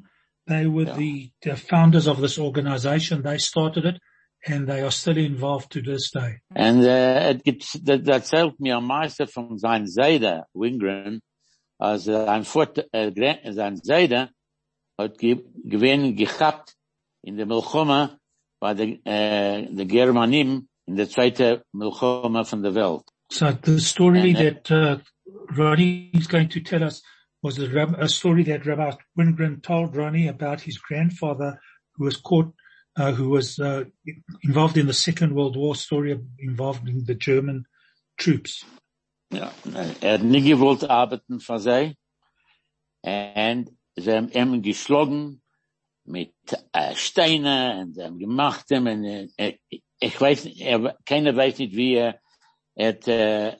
they 0.47 0.65
were 0.67 0.85
Yeah. 0.85 0.95
the, 0.97 1.31
the 1.41 1.55
founders 1.55 2.07
of 2.07 2.19
this 2.21 2.37
organization. 2.39 3.21
They 3.23 3.37
started 3.37 3.85
it 3.85 3.97
and 4.45 4.67
they 4.67 4.81
are 4.81 4.91
still 4.91 5.17
involved 5.17 5.71
to 5.71 5.81
this 5.81 6.11
day. 6.11 6.39
And 6.55 6.81
uh, 6.83 7.31
it 7.31 7.43
gibt, 7.43 7.85
dat, 7.85 8.05
dat 8.05 8.21
erzählt 8.21 8.59
mir 8.59 8.75
am 8.77 8.85
meisten 8.87 9.27
von 9.27 9.57
sein 9.57 9.87
Seide, 9.87 10.43
Wingren, 10.53 11.21
als 11.79 12.05
sein 12.05 12.43
Fort, 12.43 12.77
äh, 12.93 13.11
Gra- 13.11 13.51
sein 13.51 13.75
Seide 13.77 14.29
hat 14.99 15.17
ge, 15.17 15.43
gehabt 15.65 16.73
in 17.23 17.37
der 17.37 17.45
Milchoma 17.45 18.17
bei 18.59 18.73
der, 18.73 18.87
äh, 19.05 19.67
der 19.69 19.85
Germanim 19.85 20.67
in 20.87 20.95
der 20.95 21.09
zweite 21.09 21.63
Milchoma 21.73 22.43
von 22.43 22.63
der 22.63 22.73
Welt. 22.73 23.03
So 23.31 23.51
the 23.65 23.79
story 23.79 24.29
And, 24.35 24.37
uh, 24.37 24.41
that 24.43 24.71
uh, 24.71 24.97
Ronnie 25.57 26.09
is 26.13 26.27
going 26.27 26.47
to 26.49 26.61
tell 26.61 26.83
us 26.83 27.03
was 27.47 27.59
a, 27.59 27.95
a 27.97 28.09
story 28.09 28.43
that 28.43 28.65
Rabbi 28.65 28.91
Wingren 29.17 29.63
told 29.63 29.95
Ronnie 29.95 30.27
about 30.27 30.59
his 30.61 30.77
grandfather 30.77 31.59
who 31.95 32.03
was 32.05 32.17
caught, 32.17 32.53
uh, 32.97 33.13
who 33.13 33.29
was 33.29 33.57
uh, 33.59 33.85
involved 34.43 34.77
in 34.77 34.87
the 34.87 34.93
Second 34.93 35.33
World 35.33 35.55
War 35.55 35.75
story 35.75 36.19
involving 36.39 37.05
the 37.05 37.15
German 37.15 37.65
troops. 38.17 38.65
Ja, 39.33 39.51
er 40.01 40.13
hat 40.13 40.23
nie 40.23 40.41
gewollt 40.41 40.89
arbeiten 40.89 41.39
für 41.39 41.59
sie. 41.59 41.95
Und 43.01 43.71
sie 43.95 44.11
haben 44.11 44.31
ihn 44.31 44.61
geschlagen 44.61 45.41
mit 46.05 46.33
äh, 46.71 46.95
Steinen 46.95 47.79
und 47.79 47.93
sie 47.93 48.17
gemacht 48.19 48.71
ihm 48.71 48.87
und 48.87 49.05
äh, 49.37 49.57
ich 49.99 50.21
weiß 50.21 50.45
er, 50.45 50.97
keiner 51.05 51.35
weiß 51.35 51.59
nicht, 51.59 51.75
wie 51.75 51.95
er, 51.95 52.19
er 52.75 52.89
hat, 52.89 53.07
äh, 53.07 53.57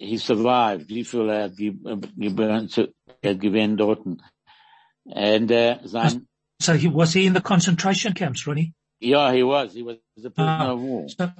he 0.00 0.16
survived, 0.16 0.88
wie 0.88 1.04
viel 1.04 1.28
er 1.30 1.50
ge, 1.50 1.72
ge, 1.72 3.34
gewinnt 3.34 3.78
dort. 3.80 4.06
Und 5.04 5.50
äh, 5.50 5.78
sein, 5.84 6.26
So 6.62 6.74
he 6.74 6.88
was 6.88 7.14
he 7.14 7.26
in 7.26 7.32
the 7.32 7.40
concentration 7.40 8.12
camps, 8.12 8.46
Ronnie? 8.46 8.74
Yeah, 9.00 9.32
he 9.32 9.42
was, 9.42 9.72
he 9.72 9.82
was 9.82 9.96
a 10.24 10.30
prisoner 10.30 10.68
Ah, 10.68 10.72
of 10.72 10.80
war. 10.80 11.08
So, 11.08 11.32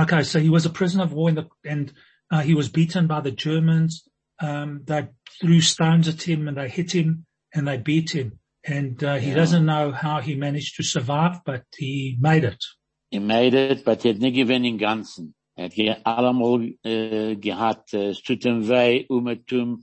okay, 0.00 0.22
so 0.22 0.38
he 0.38 0.48
was 0.48 0.64
a 0.64 0.70
prisoner 0.70 1.04
of 1.04 1.12
war 1.12 1.28
in 1.28 1.34
the, 1.34 1.46
and 1.64 1.92
uh, 2.30 2.40
he 2.40 2.54
was 2.54 2.68
beaten 2.70 3.06
by 3.06 3.20
the 3.20 3.30
Germans. 3.30 4.08
Um, 4.40 4.80
they 4.84 5.08
threw 5.40 5.60
stones 5.60 6.08
at 6.08 6.22
him 6.22 6.48
and 6.48 6.56
they 6.56 6.68
hit 6.70 6.92
him 6.92 7.26
and 7.54 7.66
they 7.68 7.76
beat 7.76 8.10
him. 8.10 8.38
And 8.64 9.02
uh, 9.04 9.16
he 9.16 9.28
Yeah. 9.30 9.36
doesn't 9.36 9.66
know 9.66 9.92
how 9.92 10.20
he 10.20 10.34
managed 10.36 10.76
to 10.76 10.82
survive, 10.82 11.40
but 11.44 11.64
he 11.76 12.16
made 12.20 12.44
it. 12.44 12.64
He 13.10 13.18
made 13.18 13.54
it, 13.54 13.84
but 13.84 14.02
he 14.02 14.08
hat 14.10 14.18
nicht 14.18 14.36
gewinnt 14.36 14.66
im 14.66 14.78
Ganzen. 14.78 15.34
Er 15.58 15.64
hat 15.64 15.74
ge 15.74 15.90
allemal 16.04 16.60
äh, 16.84 17.34
gehabt, 17.36 17.92
äh, 17.92 18.10
es 18.10 18.22
tut 18.22 18.44
ihm 18.44 18.68
weh, 18.68 19.04
umetum, 19.08 19.82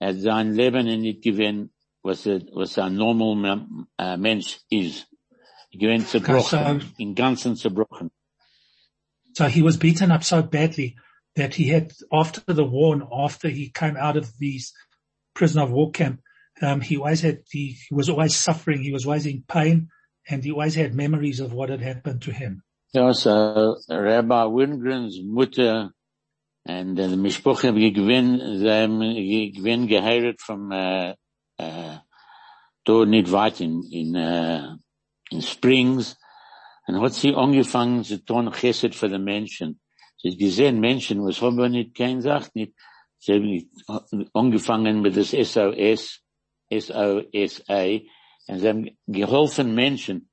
er 0.00 0.08
hat 0.08 0.18
sein 0.20 0.52
Leben 0.52 0.84
nicht 1.00 1.22
gewinnt, 1.22 1.70
was, 2.02 2.26
was 2.26 2.76
ein 2.78 2.96
normal 2.96 3.36
me- 3.36 3.86
äh, 3.98 4.16
Mensch 4.16 4.58
ist. 4.68 5.06
Gewinnt 5.70 6.08
zerbrochen, 6.08 6.80
so- 6.80 6.86
im 6.98 7.14
Ganzen 7.14 7.54
zerbrochen. 7.54 8.10
So 9.34 9.44
he 9.46 9.62
was 9.62 9.78
beaten 9.78 10.10
up 10.10 10.24
so 10.24 10.42
badly 10.42 10.96
that 11.36 11.54
he 11.54 11.68
had, 11.72 11.92
after 12.10 12.42
the 12.52 12.64
war 12.68 12.92
and 12.92 13.04
after 13.10 13.48
he 13.48 13.70
came 13.70 13.96
out 13.96 14.16
of 14.16 14.26
these 14.38 14.72
prisoner 15.34 15.62
of 15.66 15.70
war 15.70 15.92
camp, 15.92 16.20
um, 16.60 16.80
he 16.80 16.96
always 16.98 17.22
had, 17.22 17.38
he, 17.48 17.78
he 17.88 17.94
was 17.94 18.08
always 18.10 18.34
suffering, 18.34 18.82
he 18.82 18.92
was 18.92 19.06
always 19.06 19.24
in 19.24 19.44
pain, 19.46 19.88
and 20.28 20.42
he 20.44 20.50
always 20.50 20.74
had 20.74 20.94
memories 20.94 21.38
of 21.40 21.52
what 21.52 21.70
had 21.70 21.80
happened 21.80 22.22
to 22.22 22.32
him. 22.32 22.62
Ja, 22.94 23.14
so 23.14 23.30
Rabbi 23.88 24.54
Wingren's 24.54 25.18
Mutter 25.24 25.94
und 26.64 26.98
äh, 26.98 27.06
uh, 27.06 27.08
die 27.08 27.16
Mischproche 27.16 27.68
haben 27.68 27.94
gewinnt, 27.94 28.42
sie 28.58 28.70
haben 28.70 29.00
ge- 29.00 29.50
gewinnt 29.50 29.88
geheiratet 29.88 30.42
vom, 30.42 30.70
äh, 30.70 31.14
uh, 31.58 31.64
äh, 31.64 31.64
uh, 31.64 31.98
da 32.84 33.04
nicht 33.06 33.32
weit 33.32 33.62
in, 33.62 33.82
in, 33.90 34.14
äh, 34.14 34.76
in 35.30 35.40
Springs. 35.40 36.18
Und 36.86 37.00
hat 37.00 37.14
sie 37.14 37.34
angefangen 37.34 38.04
zu 38.04 38.22
tun 38.22 38.52
Chesed 38.52 38.94
für 38.94 39.08
die 39.08 39.18
Menschen. 39.18 39.80
Sie 40.18 40.36
gesehen, 40.36 40.78
Menschen, 40.78 41.24
was 41.24 41.40
haben 41.40 41.56
wir 41.56 41.70
nicht, 41.70 41.94
kein 41.94 42.20
sagt 42.20 42.54
nicht. 42.54 42.74
Sie 43.20 43.70
haben 43.88 44.28
angefangen 44.34 45.00
mit 45.00 45.16
das 45.16 45.30
SOS, 45.30 46.20
SOSA, 46.70 48.00
und 48.48 48.58
sie 48.58 48.68
haben 48.68 48.90
geholfen 49.06 49.74
Menschen, 49.74 50.28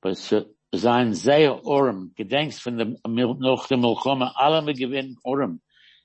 was 0.00 0.32
äh, 0.32 0.46
sein 0.74 1.14
sehr 1.14 1.60
arm, 1.66 2.12
gedenkst 2.16 2.60
von 2.60 2.78
dem, 2.78 2.98
noch 3.04 3.66
dem 3.68 3.84
arm. 3.84 5.60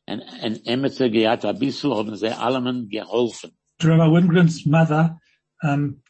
Und, 0.05 0.21
und 0.43 0.67
Emmetzer 0.67 1.09
gehabt, 1.09 1.45
ein 1.45 1.59
bisschen 1.59 1.91
haben 1.91 2.15
sie 2.15 2.27
geholfen. 2.89 3.51
Rabbi 3.81 4.11
Wingren's 4.11 4.65
mother 4.65 5.19
um, 5.61 6.01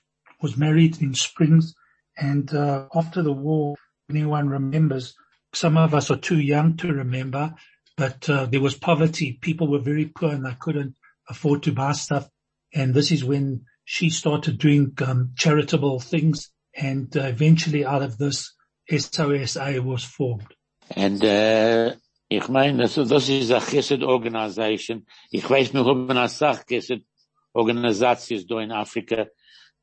was 0.42 0.58
married 0.58 1.02
in 1.02 1.14
Springs, 1.14 1.76
and 2.18 2.54
uh, 2.54 2.88
after 2.94 3.24
the 3.24 3.32
war, 3.32 3.76
anyone 4.10 4.50
remembers, 4.50 5.16
some 5.54 5.78
of 5.78 5.94
us 5.94 6.12
are 6.12 6.18
too 6.18 6.40
young 6.40 6.76
to 6.78 6.92
remember, 6.92 7.54
but 7.96 8.30
uh, 8.30 8.46
there 8.46 8.62
was 8.62 8.76
poverty. 8.76 9.38
People 9.42 9.68
were 9.68 9.80
very 9.80 10.06
poor 10.06 10.32
and 10.32 10.46
they 10.46 10.56
couldn't 10.60 10.96
afford 11.30 11.64
to 11.64 11.72
buy 11.72 11.94
stuff. 11.94 12.28
And 12.74 12.94
this 12.94 13.12
is 13.12 13.24
when 13.24 13.66
she 13.86 14.10
started 14.10 14.58
doing 14.58 14.94
um, 15.06 15.34
charitable 15.38 16.00
things, 16.00 16.50
and 16.76 17.16
uh, 17.16 17.22
eventually, 17.24 17.86
out 17.86 18.02
of 18.02 18.18
this, 18.18 18.56
SOSA 18.90 19.80
was 19.84 20.04
formed. 20.04 20.48
And 20.96 21.24
äh, 21.24 21.96
ich 22.30 22.48
meine, 22.50 22.84
das, 22.84 22.96
das 22.96 23.30
ist 23.30 23.52
eine 23.52 23.62
Chesed-Organisation. 23.62 25.06
Ich 25.32 25.50
weiß, 25.50 25.74
wir 25.74 25.86
haben 25.86 26.10
eine 26.10 26.28
Sach-Chesed-Organisation 26.28 28.46
da 28.48 28.60
in 28.60 28.72
Afrika. 28.72 29.28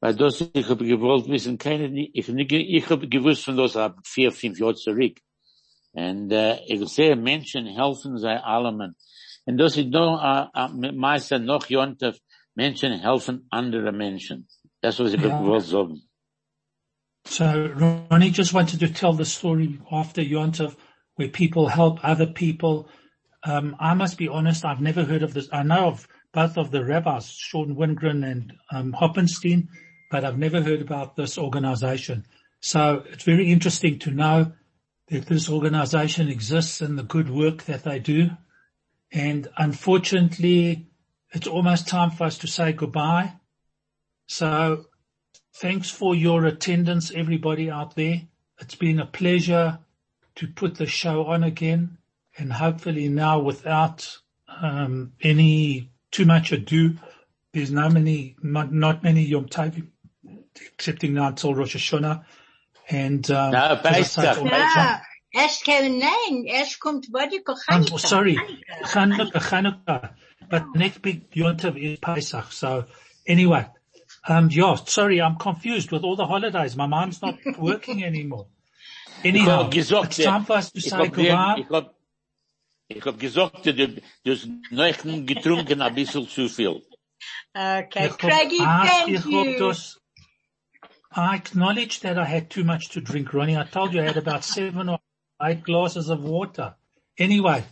Weil 0.01 0.17
das, 0.17 0.41
ich 0.53 0.69
habe 0.69 0.85
gewollt 0.85 1.29
wissen, 1.29 1.57
keine, 1.59 2.09
ich, 2.13 2.29
ich 2.29 2.91
habe 2.91 3.09
gewusst 3.09 3.45
von 3.45 3.57
das 3.57 3.77
ab 3.77 3.99
vier, 4.05 4.33
fünf 4.33 4.59
Jahren 4.59 4.75
zurück. 4.77 5.19
Und 5.93 6.33
äh, 6.33 6.59
ich 6.67 6.87
sehe, 6.89 7.17
Menschen 7.17 7.67
helfen 7.67 8.17
sie 8.17 8.29
allem. 8.29 8.95
Und 9.45 9.59
das 9.59 9.77
ist 9.77 9.89
noch, 9.89 10.23
äh, 10.23 10.47
äh, 10.55 10.93
meistens 10.93 11.45
noch 11.45 11.69
Jontef, 11.69 12.19
Menschen 12.55 12.99
helfen 12.99 13.47
andere 13.51 13.93
Menschen. 13.93 14.49
Das, 14.81 14.99
was 14.99 15.13
ich 15.13 15.21
Ja. 15.21 15.41
gewollt 15.41 15.65
sagen. 15.65 16.03
So 17.31 17.73
Ronnie 18.11 18.33
just 18.33 18.53
wanted 18.53 18.81
to 18.81 18.93
tell 18.93 19.13
the 19.13 19.25
story 19.25 19.79
after 19.93 20.21
Yontov 20.21 20.75
where 21.15 21.29
people 21.29 21.69
help 21.69 22.01
other 22.03 22.27
people. 22.27 22.89
Um, 23.45 23.77
I 23.79 23.95
must 23.95 24.19
be 24.19 24.27
honest, 24.27 24.65
I've 24.65 24.81
never 24.81 25.05
heard 25.05 25.23
of 25.23 25.33
this. 25.33 25.49
I 25.53 25.63
know 25.63 25.87
of 25.87 26.09
both 26.33 26.59
of 26.59 26.73
the 26.73 26.85
rabbis, 26.85 27.31
Sean 27.31 27.77
Wingren 27.77 28.29
and 28.29 28.55
um, 28.73 28.93
Hoppenstein, 28.93 29.69
but 30.11 30.25
I've 30.25 30.39
never 30.39 30.61
heard 30.61 30.83
about 30.83 31.15
this 31.15 31.39
organization. 31.39 32.27
So 32.59 33.05
it's 33.09 33.23
very 33.23 33.53
interesting 33.53 34.01
to 34.01 34.11
know 34.11 34.53
that 35.07 35.27
this 35.27 35.49
organization 35.49 36.29
exists 36.29 36.81
and 36.81 36.99
the 36.99 37.05
good 37.05 37.31
work 37.31 37.63
that 37.67 37.85
they 37.85 38.01
do. 38.01 38.31
And 39.13 39.47
unfortunately, 39.57 40.89
it's 41.31 41.47
almost 41.47 41.87
time 41.87 42.11
for 42.11 42.25
us 42.25 42.39
to 42.39 42.49
say 42.49 42.73
goodbye. 42.73 43.35
So 44.27 44.87
thanks 45.55 45.91
for 45.91 46.15
your 46.15 46.45
attendance, 46.45 47.11
everybody 47.15 47.71
out 47.71 47.95
there. 47.95 48.23
It's 48.61 48.75
been 48.75 48.99
a 48.99 49.07
pleasure 49.07 49.79
to 50.37 50.47
put 50.47 50.77
the 50.77 50.87
show 50.87 51.27
on 51.27 51.43
again 51.43 51.99
and 52.37 52.53
hopefully 52.53 53.09
now 53.09 53.41
without 53.41 54.19
um, 54.63 55.13
any 55.21 55.91
too 56.11 56.25
much 56.25 56.53
ado, 56.53 56.97
there's 57.53 57.71
no 57.71 57.89
many, 57.89 58.37
not, 58.43 58.73
not 58.73 59.03
many 59.03 59.23
Yom 59.23 59.47
Tovim, 59.47 59.89
excepting 60.73 61.15
now 61.15 61.29
until 61.29 61.55
Rosh 61.55 61.77
Hashanah. 61.77 62.25
And, 62.89 63.31
um, 63.31 63.53
no, 63.53 63.79
Pesach. 63.83 64.43
No, 64.43 64.99
erst 65.33 65.67
nein, 65.69 66.47
erst 66.49 66.81
kommt 66.81 67.07
I'm 67.69 67.87
sorry, 67.99 68.37
Chanukah, 68.83 69.33
Chanukah, 69.33 70.15
but 70.49 70.67
next 70.75 71.03
big 71.03 71.29
Yom 71.33 71.57
Tov 71.57 71.77
is 71.81 71.99
Pesach. 72.01 72.51
So 72.51 72.87
anyway, 73.27 73.67
um, 74.29 74.49
yeah, 74.51 74.75
sorry, 74.75 75.21
I'm 75.21 75.37
confused 75.37 75.91
with 75.93 76.05
all 76.05 76.17
the 76.17 76.27
holidays. 76.27 76.77
My 76.77 76.87
mind's 76.87 77.23
not 77.23 77.39
working 77.59 78.05
anymore. 78.05 78.47
Anyhow, 79.25 79.71
it's 79.73 80.19
time 80.19 80.45
for 80.45 80.55
us 80.55 80.71
to 80.73 80.81
say 80.81 81.09
goodbye. 81.09 81.65
Ich 82.93 83.05
hab 83.05 83.21
gesagt, 83.21 83.65
du, 83.67 83.73
du 83.73 84.01
hast 84.27 84.49
noch 84.73 85.27
getrunken 85.27 85.81
ein 85.81 85.95
bisschen 85.95 86.27
zu 86.27 86.49
viel. 86.49 86.83
Okay, 87.55 88.09
Craigie, 88.19 88.59
thank 88.59 89.25
you. 89.27 89.73
I 91.13 91.37
acknowledge 91.37 92.01
that 92.01 92.19
I 92.19 92.25
had 92.25 92.51
too 92.51 92.65
much 92.65 92.89
to 92.91 93.01
drink, 93.01 93.33
Ronnie. 93.33 93.57
I 93.57 93.65
told 93.65 93.95
you 93.95 94.01
I 94.01 94.07
had 94.07 94.17
about 94.17 94.43
seven 94.45 94.89
or 94.89 94.99
eight 95.43 95.63
glasses 95.63 96.09
of 96.09 96.23
water. 96.25 96.75
Anyway, 97.19 97.63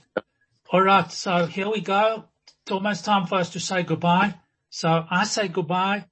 all 0.71 0.83
right. 0.83 1.11
So 1.11 1.47
here 1.47 1.69
we 1.69 1.81
go. 1.81 2.25
It's 2.63 2.73
almost 2.73 3.05
time 3.05 3.27
for 3.27 3.37
us 3.37 3.51
to 3.51 3.61
say 3.61 3.83
goodbye. 3.83 4.35
So 4.71 5.05
I 5.11 5.25
say 5.25 5.49
goodbye. 5.49 6.05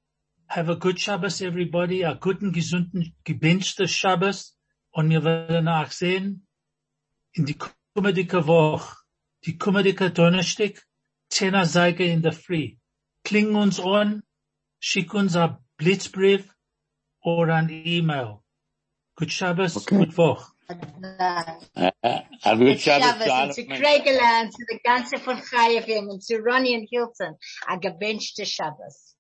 Have 0.48 0.68
a 0.68 0.76
good 0.76 0.98
Shabbos, 0.98 1.42
everybody. 1.42 2.02
A 2.04 2.14
guten, 2.14 2.52
gesunden, 2.52 3.14
gebenchte 3.24 3.88
Shabbos. 3.88 4.56
Und 4.92 5.10
wir 5.10 5.24
werden 5.24 5.64
nachsehen 5.64 6.46
in 7.32 7.44
die 7.44 7.58
kommende 7.58 8.46
Woche, 8.46 8.96
die 9.44 9.58
kommende 9.58 10.10
Donnerstag, 10.10 10.86
zehner 11.28 11.66
Seite 11.66 12.04
in 12.04 12.22
der 12.22 12.32
Früh. 12.32 12.76
Kling 13.24 13.54
uns 13.54 13.80
an, 13.80 14.22
schick 14.78 15.12
uns 15.14 15.36
ein 15.36 15.58
Blitzbrief 15.76 16.48
oder 17.20 17.56
ein 17.56 17.68
E-Mail. 17.68 18.38
Good 19.16 19.32
Shabbos, 19.32 19.76
okay. 19.76 19.96
good 19.96 20.16
Woche. 20.16 20.52
Uh, 20.68 21.90
a 22.44 22.56
good 22.56 22.80
Shabbos 22.80 23.54
zu 23.54 23.66
Kriegeland, 23.66 24.52
to 24.52 24.64
the 24.68 24.80
ganze 24.82 25.18
von 25.18 25.40
Chayefim 25.40 26.08
und 26.08 26.22
zu 26.22 26.38
Ronnie 26.38 26.74
and 26.74 26.88
Hilton. 26.88 27.36
A 27.66 27.76
gewünschte 27.76 28.46
Shabbos. 28.46 29.14